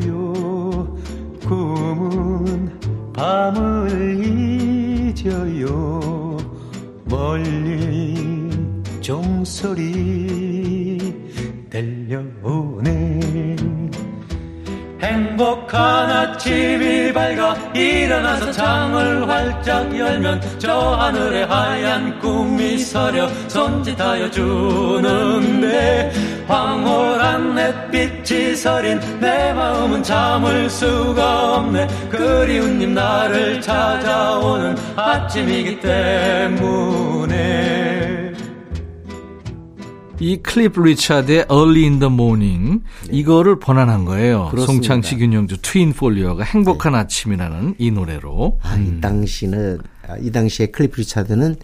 들어요. 0.03 0.33
꿈은 1.49 2.71
밤을 3.13 4.25
잊어요. 5.09 6.37
멀리 7.07 7.92
종소리 9.03 10.99
들려오네. 11.69 13.21
행복한 15.03 16.09
아침이 16.09 17.13
밝아 17.13 17.57
일어나서 17.75 18.53
창을 18.53 19.29
활짝 19.29 19.99
열면 19.99 20.41
저 20.59 20.73
하늘에 20.95 21.43
하얀 21.43 22.21
꿈이 22.21 22.79
서려 22.79 23.29
손짓하여 23.49 24.31
주는데 24.31 26.13
황홀한 26.47 27.59
햇빛이 27.59 28.55
서린 28.55 29.01
내 29.21 29.53
마음은 29.53 30.05
참을 30.05 30.71
수가 30.71 31.57
없네. 31.57 31.89
그리운 32.09 32.79
님 32.79 32.95
나를 32.95 33.61
찾아오는 33.61 34.77
아침이기 34.95 35.81
때문에 35.81 37.72
이 40.23 40.37
클리프 40.37 40.81
리차드의 40.81 41.47
Early 41.51 41.83
in 41.83 41.99
the 41.99 42.13
Morning 42.13 42.83
네. 43.09 43.19
이거를 43.19 43.59
번안한 43.59 44.05
거예요. 44.05 44.49
그렇습니다. 44.51 44.67
송창식 44.67 45.21
윤형주 45.21 45.59
트윈 45.63 45.95
폴리오가 45.95 46.45
행복한 46.45 46.93
네. 46.93 46.99
아침이라는 46.99 47.75
이 47.79 47.91
노래로. 47.91 48.61
아, 48.63 48.77
음. 48.77 48.87
이 48.87 49.01
당시는 49.01 49.81
아, 50.07 50.17
이 50.19 50.31
당시에 50.31 50.67
클리프 50.67 50.95
리차드는 50.97 51.57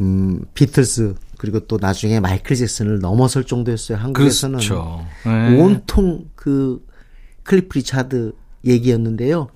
음, 0.00 0.42
비틀스 0.54 1.14
그리고 1.36 1.60
또 1.60 1.78
나중에 1.78 2.18
마이클 2.18 2.56
잭슨을 2.56 3.00
넘어설 3.00 3.44
정도였어요. 3.44 3.98
한국에서는 3.98 4.58
그렇죠. 4.58 5.04
네. 5.26 5.60
온통 5.60 6.30
그 6.34 6.82
클리프 7.42 7.68
리차드 7.74 8.32
얘기였는데요. 8.64 9.48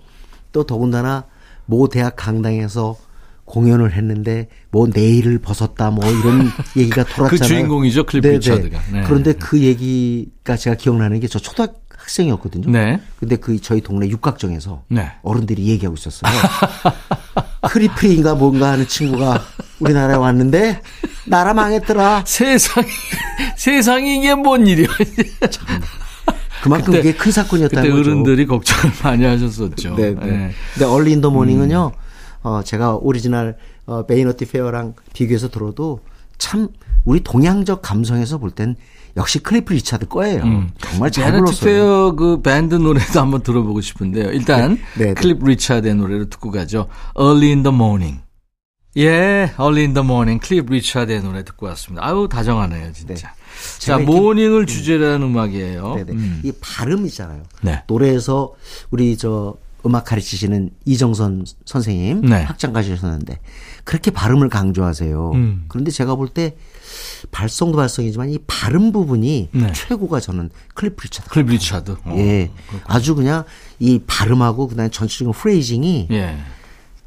또 0.52 0.64
더군다나 0.64 1.24
모 1.66 1.88
대학 1.88 2.16
강당에서 2.16 2.96
공연을 3.44 3.92
했는데 3.92 4.48
뭐 4.70 4.86
내의를 4.92 5.38
벗었다 5.38 5.90
뭐 5.90 6.04
이런 6.10 6.50
얘기가 6.76 7.04
돌았잖아요. 7.04 7.28
그 7.28 7.38
주인공이죠 7.38 8.04
클리프 8.06 8.24
리차드가. 8.26 8.80
네. 8.92 9.02
그런데 9.06 9.32
그 9.34 9.60
얘기가 9.60 10.56
제가 10.56 10.76
기억나는 10.76 11.20
게 11.20 11.28
저 11.28 11.38
초등학생이었거든요. 11.38 12.70
네. 12.70 13.00
근데 13.18 13.36
그 13.36 13.60
저희 13.60 13.80
동네 13.80 14.08
육각정에서 14.08 14.84
네. 14.88 15.10
어른들이 15.22 15.66
얘기하고 15.68 15.96
있었어요. 15.96 16.30
크리프리인가 17.68 18.34
뭔가 18.34 18.72
하는 18.72 18.86
친구가 18.86 19.42
우리나라에 19.80 20.16
왔는데 20.16 20.80
나라 21.26 21.54
망했더라. 21.54 22.24
세상이 22.26 22.86
세상이 23.56 24.18
이게 24.18 24.34
뭔 24.34 24.66
일이야. 24.66 24.86
그만큼 26.62 26.92
그때, 26.92 27.02
그게 27.02 27.12
큰 27.16 27.32
사건이었다는 27.32 27.90
그때 27.90 28.00
어른들이 28.00 28.46
걱정을 28.46 28.94
많이 29.02 29.24
하셨었죠. 29.24 29.96
네. 29.96 30.14
네. 30.14 30.26
네. 30.26 30.50
근데 30.74 30.84
얼리 30.86 31.12
인더 31.12 31.30
모닝은요. 31.30 31.92
음. 31.94 32.03
어, 32.44 32.62
제가 32.62 32.94
오리지널 32.96 33.56
어, 33.86 34.06
배니티 34.06 34.44
페어랑 34.46 34.94
비교해서 35.12 35.48
들어도 35.48 36.00
참 36.38 36.68
우리 37.04 37.20
동양적 37.20 37.82
감성에서 37.82 38.38
볼 38.38 38.50
땐 38.52 38.76
역시 39.16 39.38
클리프 39.38 39.72
리차드 39.72 40.08
거예요. 40.08 40.42
음. 40.42 40.70
정말 40.78 41.10
잘 41.10 41.32
불렀어요. 41.32 41.64
페어 41.64 42.12
그 42.16 42.42
밴드 42.42 42.74
노래도 42.74 43.20
한번 43.20 43.42
들어보고 43.42 43.80
싶은데요. 43.80 44.30
일단 44.32 44.76
네, 44.98 45.06
네, 45.06 45.14
클리프 45.14 45.44
리차드의 45.46 45.94
노래를 45.94 46.30
듣고 46.30 46.50
가죠. 46.50 46.88
Early 47.18 47.46
in 47.48 47.62
the 47.62 47.72
Morning. 47.74 48.20
예, 48.96 49.52
Early 49.58 49.82
in 49.82 49.94
the 49.94 50.04
Morning 50.04 50.44
클리프 50.44 50.72
리차드의 50.72 51.22
노래 51.22 51.44
듣고 51.44 51.66
왔습니다. 51.66 52.04
아유 52.06 52.28
다정하네요, 52.30 52.92
진짜. 52.92 53.14
네. 53.14 53.20
자, 53.78 53.98
morning을 53.98 54.62
음. 54.62 54.66
주제로 54.66 55.06
한 55.06 55.22
음악이에요. 55.22 55.94
네네. 55.94 56.12
음. 56.12 56.40
이 56.44 56.52
발음이잖아요. 56.60 57.42
네. 57.62 57.82
노래에서 57.86 58.52
우리 58.90 59.16
저 59.16 59.54
음악 59.86 60.04
가르치시는 60.04 60.70
이정선 60.84 61.44
선생님 61.64 62.22
네. 62.22 62.42
학장 62.42 62.72
가셨었는데 62.72 63.38
그렇게 63.84 64.10
발음을 64.10 64.48
강조하세요. 64.48 65.30
음. 65.34 65.64
그런데 65.68 65.90
제가 65.90 66.14
볼 66.14 66.28
때 66.28 66.56
발성도 67.30 67.76
발성이지만 67.76 68.30
이 68.30 68.38
발음 68.46 68.92
부분이 68.92 69.48
네. 69.52 69.72
최고가 69.72 70.20
저는 70.20 70.50
클리프 70.74 71.02
리차드. 71.04 71.28
클리프 71.30 71.52
리차드. 71.52 71.90
어, 72.04 72.14
예. 72.18 72.50
그렇구나. 72.68 72.94
아주 72.94 73.14
그냥 73.14 73.44
이 73.78 74.00
발음하고 74.06 74.68
그다음에 74.68 74.90
전체적인 74.90 75.32
프레이징이 75.32 76.08
예. 76.12 76.36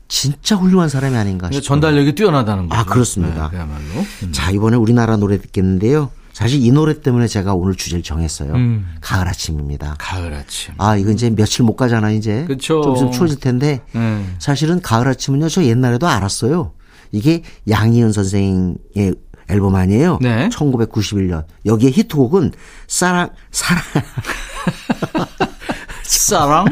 진짜 0.10 0.56
훌륭한 0.56 0.88
사람이 0.90 1.16
아닌가 1.18 1.48
싶어요. 1.48 1.62
전달력이 1.62 2.16
뛰어나다는 2.16 2.70
거죠. 2.70 2.80
아, 2.80 2.86
그렇습니다. 2.86 3.46
네, 3.50 3.58
그야말로. 3.58 4.06
음. 4.24 4.32
자, 4.32 4.52
이번에 4.52 4.78
우리나라 4.78 5.18
노래 5.18 5.38
듣겠는데요. 5.40 6.12
사실 6.38 6.64
이 6.64 6.72
노래 6.72 7.02
때문에 7.02 7.26
제가 7.26 7.56
오늘 7.56 7.74
주제를 7.74 8.04
정했어요. 8.04 8.54
음. 8.54 8.96
가을 9.02 9.28
아침입니다. 9.28 9.96
가을 9.98 10.36
아침. 10.36 10.72
아, 10.78 10.96
이거 10.96 11.10
이제 11.10 11.32
며칠 11.32 11.66
못 11.66 11.76
가잖아, 11.76 12.12
이제. 12.12 12.46
그쵸. 12.46 12.80
좀 12.84 12.94
있으면 12.94 13.12
추워질 13.12 13.40
텐데. 13.40 13.82
음. 13.96 14.36
사실은 14.38 14.80
가을 14.80 15.08
아침은요, 15.08 15.50
저 15.50 15.64
옛날에도 15.64 16.08
알았어요. 16.08 16.74
이게 17.12 17.42
양희은 17.68 18.12
선생의 18.12 19.16
앨범 19.50 19.74
아니에요? 19.74 20.20
네. 20.22 20.48
1991년. 20.50 21.46
여기에 21.66 21.90
히트곡은 21.90 22.52
사랑, 22.86 23.32
사랑. 23.50 23.84
사랑? 26.06 26.66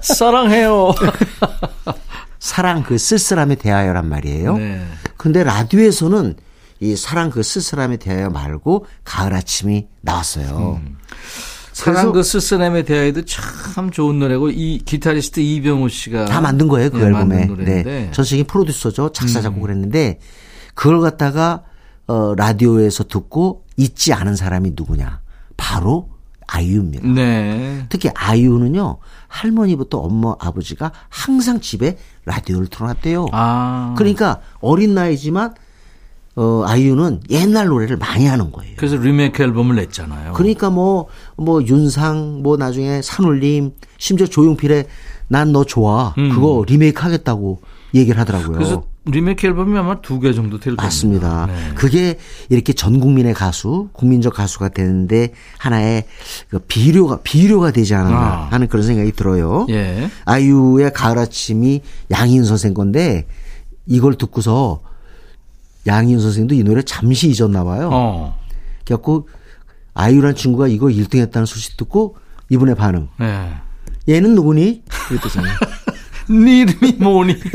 사랑해요. 0.00 0.94
사랑 2.38 2.84
그 2.84 2.98
쓸쓸함에 2.98 3.56
대하여란 3.56 4.08
말이에요. 4.08 4.58
네. 4.58 4.86
근데 5.16 5.42
라디오에서는 5.42 6.36
이 6.82 6.96
사랑 6.96 7.30
그 7.30 7.44
쓸쓸함에 7.44 7.98
대하여 7.98 8.28
말고 8.28 8.86
가을 9.04 9.32
아침이 9.34 9.86
나왔어요. 10.00 10.80
음. 10.82 10.98
사랑 11.72 12.10
그 12.10 12.24
쓸쓸함에 12.24 12.82
대하여도 12.82 13.24
참 13.24 13.90
좋은 13.92 14.18
노래고 14.18 14.50
이 14.50 14.78
기타리스트 14.84 15.38
이병호 15.38 15.88
씨가 15.88 16.24
다 16.24 16.40
만든 16.40 16.66
거예요 16.66 16.90
그 16.90 16.98
네, 16.98 17.04
앨범에. 17.04 17.46
네. 17.64 18.10
전식이 18.10 18.44
프로듀서죠 18.44 19.12
작사 19.12 19.38
음. 19.38 19.42
작곡을 19.44 19.70
했는데 19.70 20.18
그걸 20.74 21.00
갖다가 21.00 21.62
어 22.08 22.34
라디오에서 22.34 23.04
듣고 23.04 23.64
잊지 23.76 24.12
않은 24.12 24.34
사람이 24.34 24.72
누구냐? 24.74 25.20
바로 25.56 26.10
아이유입니다. 26.48 27.06
네. 27.06 27.86
특히 27.90 28.10
아이유는요 28.12 28.98
할머니부터 29.28 29.98
엄마 29.98 30.34
아버지가 30.40 30.90
항상 31.08 31.60
집에 31.60 31.96
라디오를 32.24 32.66
틀어놨대요. 32.66 33.28
아. 33.30 33.94
그러니까 33.96 34.40
어린 34.60 34.94
나이지만 34.94 35.54
어, 36.34 36.62
아이유는 36.66 37.20
옛날 37.30 37.66
노래를 37.66 37.96
많이 37.98 38.26
하는 38.26 38.50
거예요. 38.52 38.72
그래서 38.76 38.96
리메이크 38.96 39.42
앨범을 39.42 39.76
냈잖아요. 39.76 40.32
그러니까 40.32 40.70
뭐, 40.70 41.08
뭐, 41.36 41.62
윤상, 41.62 42.40
뭐, 42.42 42.56
나중에 42.56 43.02
산울림, 43.02 43.72
심지어 43.98 44.26
조용필의 44.26 44.86
난 45.28 45.52
너 45.52 45.64
좋아. 45.64 46.14
음. 46.18 46.30
그거 46.30 46.64
리메이크 46.66 47.02
하겠다고 47.02 47.60
얘기를 47.94 48.18
하더라고요. 48.20 48.52
그래서 48.56 48.84
리메이크 49.04 49.46
앨범이 49.46 49.76
아마 49.78 50.00
두 50.00 50.20
개 50.20 50.32
정도 50.32 50.58
될 50.58 50.76
겁니다. 50.76 50.82
맞습니다. 50.84 51.46
네. 51.46 51.74
그게 51.74 52.18
이렇게 52.48 52.72
전 52.72 53.00
국민의 53.00 53.34
가수, 53.34 53.88
국민적 53.92 54.32
가수가 54.34 54.68
되는데 54.70 55.32
하나의 55.58 56.04
그 56.48 56.58
비료가, 56.60 57.18
비료가 57.22 57.72
되지 57.72 57.94
않았나 57.94 58.16
아. 58.18 58.48
하는 58.50 58.68
그런 58.68 58.84
생각이 58.86 59.12
들어요. 59.12 59.66
예. 59.70 60.08
아이유의 60.24 60.92
가을 60.94 61.18
아침이 61.18 61.82
양희은 62.10 62.44
선생 62.44 62.72
건데 62.74 63.26
이걸 63.86 64.14
듣고서 64.14 64.80
양희은 65.86 66.20
선생도 66.20 66.54
이 66.54 66.62
노래 66.62 66.82
잠시 66.82 67.28
잊었나 67.28 67.64
봐요. 67.64 67.90
어. 67.92 68.38
그래갖고 68.84 69.28
아이유란 69.94 70.34
친구가 70.34 70.68
이거 70.68 70.86
1등 70.86 71.18
했다는 71.18 71.46
소식 71.46 71.76
듣고 71.76 72.16
이분의 72.48 72.74
반응. 72.74 73.08
네. 73.18 73.48
얘는 74.08 74.34
누구니? 74.34 74.82
그랬더잖아요. 75.08 75.52
네 76.44 76.60
이름이 76.60 76.92
뭐니? 77.00 77.36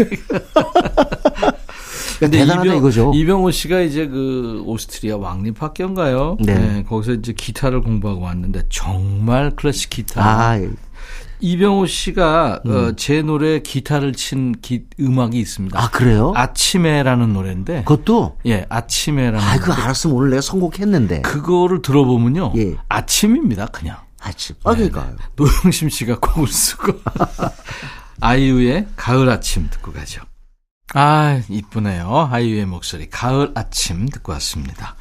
근데 2.19 2.39
대단하다 2.39 2.65
이병, 2.65 2.77
이거죠. 2.77 3.11
이병호 3.13 3.51
씨가 3.51 3.81
이제 3.81 4.07
그 4.07 4.63
오스트리아 4.65 5.17
왕립학교인가요? 5.17 6.37
네. 6.39 6.55
네. 6.55 6.83
거기서 6.83 7.13
이제 7.13 7.33
기타를 7.33 7.81
공부하고 7.81 8.21
왔는데 8.21 8.63
정말 8.69 9.51
클래식 9.55 9.91
기타. 9.91 10.23
아, 10.23 10.59
이병호 11.39 11.85
씨가 11.85 12.61
음. 12.65 12.71
어, 12.71 12.91
제 12.95 13.21
노래 13.21 13.59
기타를 13.59 14.13
친 14.13 14.53
기, 14.61 14.85
음악이 14.99 15.39
있습니다. 15.39 15.79
아 15.79 15.89
그래요? 15.89 16.33
아침에라는 16.35 17.33
노래인데. 17.33 17.83
그것도? 17.83 18.37
예, 18.47 18.65
아침에라는. 18.69 19.39
아, 19.39 19.57
그 19.59 19.71
알았으면 19.71 20.15
오늘 20.15 20.29
내가 20.31 20.41
선곡했는데. 20.41 21.21
그거를 21.21 21.81
들어보면요. 21.81 22.53
예. 22.57 22.75
아침입니다, 22.89 23.67
그냥. 23.67 23.97
아침. 24.19 24.55
아, 24.63 24.73
그러니까. 24.73 25.05
네. 25.11 25.23
노영심 25.35 25.89
씨가 25.89 26.19
곡을 26.19 26.47
쓰고. 26.47 26.93
아이유의 28.19 28.87
가을 28.95 29.29
아침 29.29 29.69
듣고 29.69 29.93
가죠. 29.93 30.21
아, 30.93 31.41
이쁘네요. 31.49 32.29
아이유의 32.31 32.65
목소리. 32.65 33.09
가을 33.09 33.51
아침 33.55 34.07
듣고 34.09 34.31
왔습니다. 34.33 34.95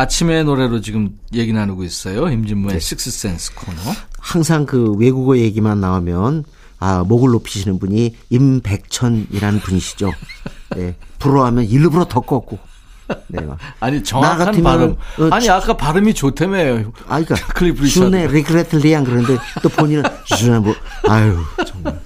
아침의 0.00 0.44
노래로 0.44 0.80
지금 0.80 1.10
얘기 1.34 1.52
나누고 1.52 1.84
있어요. 1.84 2.30
임진모의 2.30 2.74
네. 2.74 2.80
식스센스 2.80 3.54
코너. 3.54 3.76
항상 4.18 4.64
그 4.64 4.92
외국어 4.92 5.36
얘기만 5.36 5.78
나오면 5.80 6.44
아, 6.78 7.04
목을 7.06 7.30
높이시는 7.32 7.78
분이 7.78 8.16
임백천이라는 8.30 9.60
분이시죠. 9.60 10.10
네. 10.76 10.96
불어하면 11.18 11.64
일부러 11.66 12.06
더 12.06 12.20
꺾고. 12.20 12.58
네, 13.26 13.40
아니 13.80 14.02
정확한 14.04 14.62
발음. 14.62 14.92
어, 15.18 15.28
아니 15.32 15.50
아까 15.50 15.76
발음이 15.76 16.14
좋다며요. 16.14 16.92
아, 17.08 17.20
그러니까 17.20 17.34
클리프 17.52 17.82
리네 17.84 18.28
리그레트 18.28 18.76
리안 18.76 19.04
그런데 19.04 19.36
또 19.62 19.68
본인은 19.68 20.04
주네 20.24 20.60
뭐 20.60 20.74
아유 21.08 21.36
정말. 21.66 22.00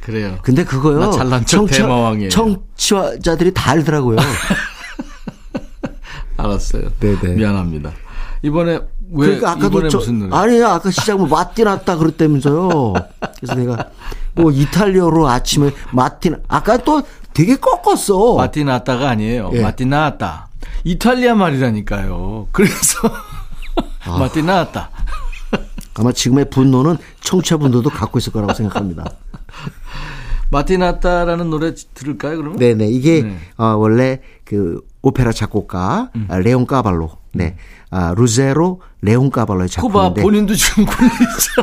그래요. 0.00 0.38
근데 0.42 0.64
그거요. 0.64 1.10
청취. 1.44 1.82
청취자들이 2.30 3.52
다 3.52 3.72
알더라고요. 3.72 4.16
알았어요. 6.38 6.90
네네. 7.00 7.34
미안합니다. 7.34 7.92
이번에 8.42 8.80
왜 9.10 9.26
그러니까 9.26 9.50
아까도 9.50 9.66
이번에 9.66 9.88
저, 9.88 9.98
무슨 9.98 10.18
노래? 10.20 10.36
아니요 10.36 10.66
아까 10.68 10.90
시작 10.90 11.18
뭐 11.18 11.26
마티 11.26 11.64
났다 11.64 11.96
그랬다면서요. 11.96 12.94
그래서 13.40 13.54
내가 13.54 13.90
뭐 14.34 14.50
이탈리아로 14.50 15.28
아침에 15.28 15.72
마티 15.92 16.32
아까 16.46 16.76
또 16.78 17.02
되게 17.34 17.56
꺾었어. 17.56 18.36
마티나타가 18.36 19.10
아니에요. 19.10 19.50
예. 19.54 19.62
마티나타. 19.62 20.48
이탈리아 20.84 21.34
말이라니까요. 21.34 22.48
그래서 22.52 22.98
아. 24.04 24.16
마티나타. 24.18 24.90
아마 25.94 26.12
지금의 26.12 26.50
분노는 26.50 26.96
청취자분들도 27.20 27.90
갖고 27.90 28.18
있을 28.18 28.32
거라고 28.32 28.54
생각합니다. 28.54 29.04
마티나타라는 30.50 31.50
노래 31.50 31.74
들을까요, 31.74 32.36
그러면? 32.38 32.58
네네. 32.58 32.86
이게, 32.88 33.22
네. 33.22 33.38
어, 33.56 33.74
원래 33.76 34.20
그 34.44 34.80
오페라 35.02 35.32
작곡가 35.32 36.10
음. 36.16 36.26
레온 36.42 36.66
까발로, 36.66 37.10
네. 37.32 37.56
아, 37.90 38.14
루제로 38.16 38.80
레온 39.00 39.30
까발로의 39.30 39.68
작품인데. 39.68 39.98
그봐 40.14 40.22
본인도 40.22 40.54
지금 40.54 40.84
굴리죠. 40.84 41.62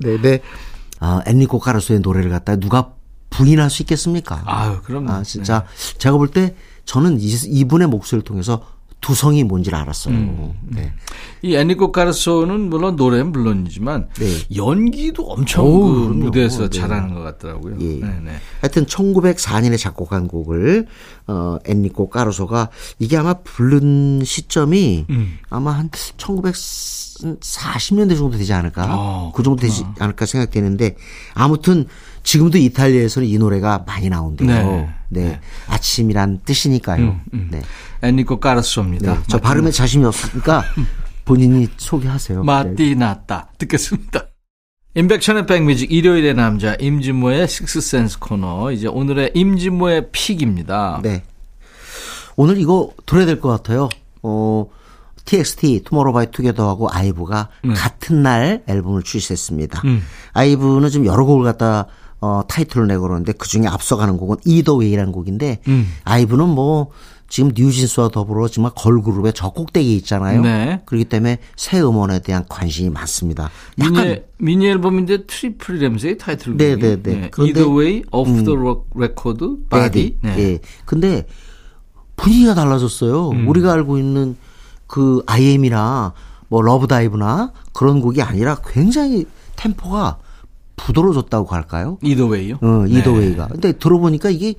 네 0.00 0.20
네. 0.20 0.40
아, 1.00 1.20
엔리코 1.26 1.58
카르소의 1.58 2.00
노래를 2.00 2.30
갖다 2.30 2.56
누가 2.56 2.92
부인할 3.30 3.70
수 3.70 3.82
있겠습니까? 3.82 4.42
아유, 4.46 4.80
그럼. 4.82 5.08
아, 5.08 5.22
진짜. 5.22 5.60
네. 5.60 5.98
제가 5.98 6.16
볼 6.16 6.28
때 6.28 6.54
저는 6.84 7.18
이분의 7.20 7.88
목소리를 7.88 8.24
통해서 8.24 8.62
두성이 9.06 9.44
뭔지를 9.44 9.78
알았어요. 9.78 10.16
음. 10.16 10.52
네. 10.64 10.92
이 11.40 11.54
애니코 11.54 11.92
카르소는 11.92 12.68
물론 12.68 12.96
노래는 12.96 13.30
물론이지만 13.30 14.08
네. 14.14 14.26
연기도 14.56 15.28
엄청 15.28 15.64
오, 15.64 15.82
그 15.82 16.08
무대에서 16.08 16.68
네. 16.68 16.80
잘하는 16.80 17.14
것 17.14 17.20
같더라고요. 17.20 17.76
예. 17.78 18.00
네, 18.00 18.18
네. 18.24 18.32
하여튼 18.60 18.84
1904년에 18.86 19.78
작곡한 19.78 20.26
곡을 20.26 20.86
어 21.28 21.58
애니코 21.64 22.10
카르소가 22.10 22.70
이게 22.98 23.16
아마 23.16 23.34
부른 23.34 24.24
시점이 24.24 25.06
음. 25.08 25.38
아마 25.50 25.70
한 25.70 25.88
1940년대 25.90 28.16
정도 28.16 28.36
되지 28.36 28.52
않을까? 28.54 28.86
어, 28.88 29.30
그 29.36 29.44
정도 29.44 29.62
되지 29.62 29.84
않을까 30.00 30.26
생각되는데 30.26 30.96
아무튼 31.32 31.86
지금도 32.24 32.58
이탈리아에서는 32.58 33.28
이 33.28 33.38
노래가 33.38 33.84
많이 33.86 34.08
나온대요. 34.08 34.88
네. 35.08 35.20
네. 35.20 35.28
네. 35.30 35.40
아침이란 35.68 36.40
뜻이니까요. 36.44 37.02
음, 37.04 37.20
음. 37.34 37.48
네. 37.50 37.62
엔리코 38.02 38.40
카루소입니다. 38.40 39.14
네. 39.14 39.20
저 39.28 39.38
발음에 39.38 39.70
자신이 39.70 40.04
없으니까 40.04 40.64
본인이 41.24 41.68
소개하세요. 41.76 42.44
Mattinata 42.44 43.50
듣겠습니다. 43.58 44.26
임백천의 44.94 45.46
백뮤직 45.46 45.92
일요일의 45.92 46.34
남자 46.34 46.74
임진모의 46.74 47.48
식스센스 47.48 48.18
코너 48.18 48.72
이제 48.72 48.86
오늘의 48.86 49.32
임진모의 49.34 50.10
pick입니다. 50.10 51.00
네. 51.02 51.22
오늘 52.36 52.58
이거 52.58 52.92
들어야 53.04 53.26
될 53.26 53.40
것 53.40 53.48
같아요. 53.48 53.88
어 54.22 54.66
TXT 55.26 55.82
투모로우 55.84 56.14
바이 56.14 56.30
투게더하고 56.30 56.88
아이브가 56.90 57.48
음. 57.64 57.74
같은 57.74 58.22
날 58.22 58.62
앨범을 58.68 59.02
출시했습니다. 59.02 59.82
음. 59.84 60.02
아이브는 60.32 60.88
좀 60.90 61.04
여러 61.04 61.24
곡을 61.24 61.44
갖다 61.44 61.86
어, 62.20 62.42
타이틀을 62.48 62.86
내고 62.86 63.02
그러는데 63.02 63.32
그 63.32 63.48
중에 63.48 63.66
앞서가는 63.66 64.16
곡은 64.16 64.36
이더웨이라는 64.44 65.12
곡인데 65.12 65.60
음. 65.68 65.88
아이브는 66.04 66.48
뭐 66.48 66.90
지금 67.28 67.50
뉴진스와 67.54 68.08
더불어 68.08 68.48
정말 68.48 68.72
걸그룹의 68.74 69.32
저 69.34 69.50
꼭대기에 69.50 69.94
있잖아요. 69.96 70.42
네. 70.42 70.82
그렇기 70.86 71.06
때문에 71.06 71.38
새 71.56 71.80
음원에 71.80 72.20
대한 72.20 72.44
관심이 72.48 72.88
많습니다. 72.88 73.50
미니, 73.76 74.22
미니 74.38 74.68
앨범인데 74.68 75.26
트리플이라면서요 75.26 76.16
타이틀곡이. 76.18 76.64
네네네. 76.64 77.02
네. 77.02 77.28
그런데 77.32 77.60
Either 77.60 77.76
Way, 77.76 78.02
Off 78.12 78.30
음, 78.30 78.44
the 78.44 78.58
Record, 78.94 79.44
Body. 79.68 80.16
네. 80.22 80.36
네. 80.36 80.58
근데 80.84 81.26
분위기가 82.14 82.54
달라졌어요. 82.54 83.30
음. 83.30 83.48
우리가 83.48 83.72
알고 83.72 83.98
있는 83.98 84.36
그 84.86 85.22
IM이나 85.26 86.12
뭐 86.48 86.62
Love 86.62 86.98
Dive나 86.98 87.52
그런 87.72 88.00
곡이 88.00 88.22
아니라 88.22 88.56
굉장히 88.64 89.26
템포가 89.56 90.18
부드러워졌다고 90.76 91.54
할까요? 91.54 91.98
이더웨이요? 92.02 92.58
어, 92.62 92.86
Either 92.86 93.16
Way가. 93.16 93.46
네. 93.46 93.52
근데 93.52 93.72
들어보니까 93.72 94.30
이게 94.30 94.54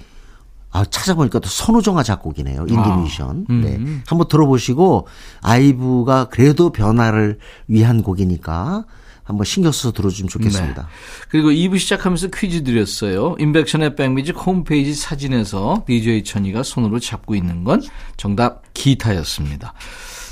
아, 0.72 0.84
찾아보니까 0.86 1.40
또 1.40 1.48
선우정아 1.48 2.04
작곡이네요. 2.04 2.66
인디 2.68 2.89
뮤지션. 2.89 3.46
아, 3.48 3.52
음. 3.52 3.62
네. 3.62 3.80
한번 4.06 4.28
들어보시고 4.28 5.08
아이브가 5.42 6.26
그래도 6.26 6.72
변화를 6.72 7.40
위한 7.68 8.04
곡이니까 8.04 8.86
한번 9.24 9.44
신경 9.44 9.72
써서 9.74 9.92
들어주면 9.92 10.30
좋겠습니다. 10.30 10.82
네. 10.84 10.88
그리고 11.30 11.50
2부 11.50 11.78
시작하면서 11.80 12.28
퀴즈 12.34 12.64
드렸어요. 12.64 13.36
임백천의 13.40 13.96
백뮤직 13.96 14.38
홈페이지 14.38 14.94
사진에서 14.94 15.84
DJ 15.86 16.24
천이가 16.24 16.64
손으로 16.64 17.00
잡고 17.00 17.36
있는 17.36 17.66
건 17.66 17.82
정답 18.16 18.62
기타였습니다. 18.74 19.74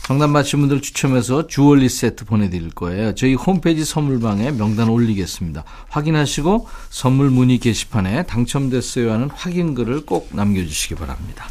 정답 0.05 0.27
맞힌 0.27 0.59
분들 0.59 0.81
추첨해서 0.81 1.47
주얼리 1.47 1.89
세트 1.89 2.25
보내드릴 2.25 2.69
거예요. 2.69 3.15
저희 3.15 3.33
홈페이지 3.33 3.83
선물방에 3.83 4.51
명단 4.51 4.87
올리겠습니다. 4.87 5.63
확인하시고 5.89 6.67
선물 6.91 7.31
문의 7.31 7.57
게시판에 7.57 8.27
당첨됐어요 8.27 9.11
하는 9.11 9.31
확인글을 9.31 10.05
꼭 10.05 10.29
남겨주시기 10.33 10.93
바랍니다. 10.93 11.47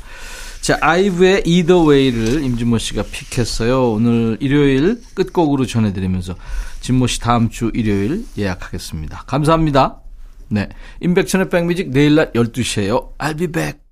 자, 0.61 0.79
아이브의 0.81 1.43
Either 1.45 1.85
Way를 1.85 2.45
임진모 2.45 2.79
씨가 2.79 3.03
픽했어요. 3.11 3.91
오늘 3.91 4.37
일요일 4.39 5.03
끝곡으로 5.15 5.67
전해드리면서 5.67 6.37
진모 6.81 7.09
씨 7.09 7.19
다음 7.19 7.51
주 7.51 7.73
일요일 7.75 8.25
예약하겠습니다. 8.39 9.25
감사합니다. 9.27 10.01
네. 10.49 10.69
임백천의 11.01 11.51
백뮤직 11.51 11.91
내일 11.91 12.15
낮 12.15 12.33
12시에요. 12.33 13.19
I'll 13.19 13.37
be 13.37 13.49
back. 13.49 13.84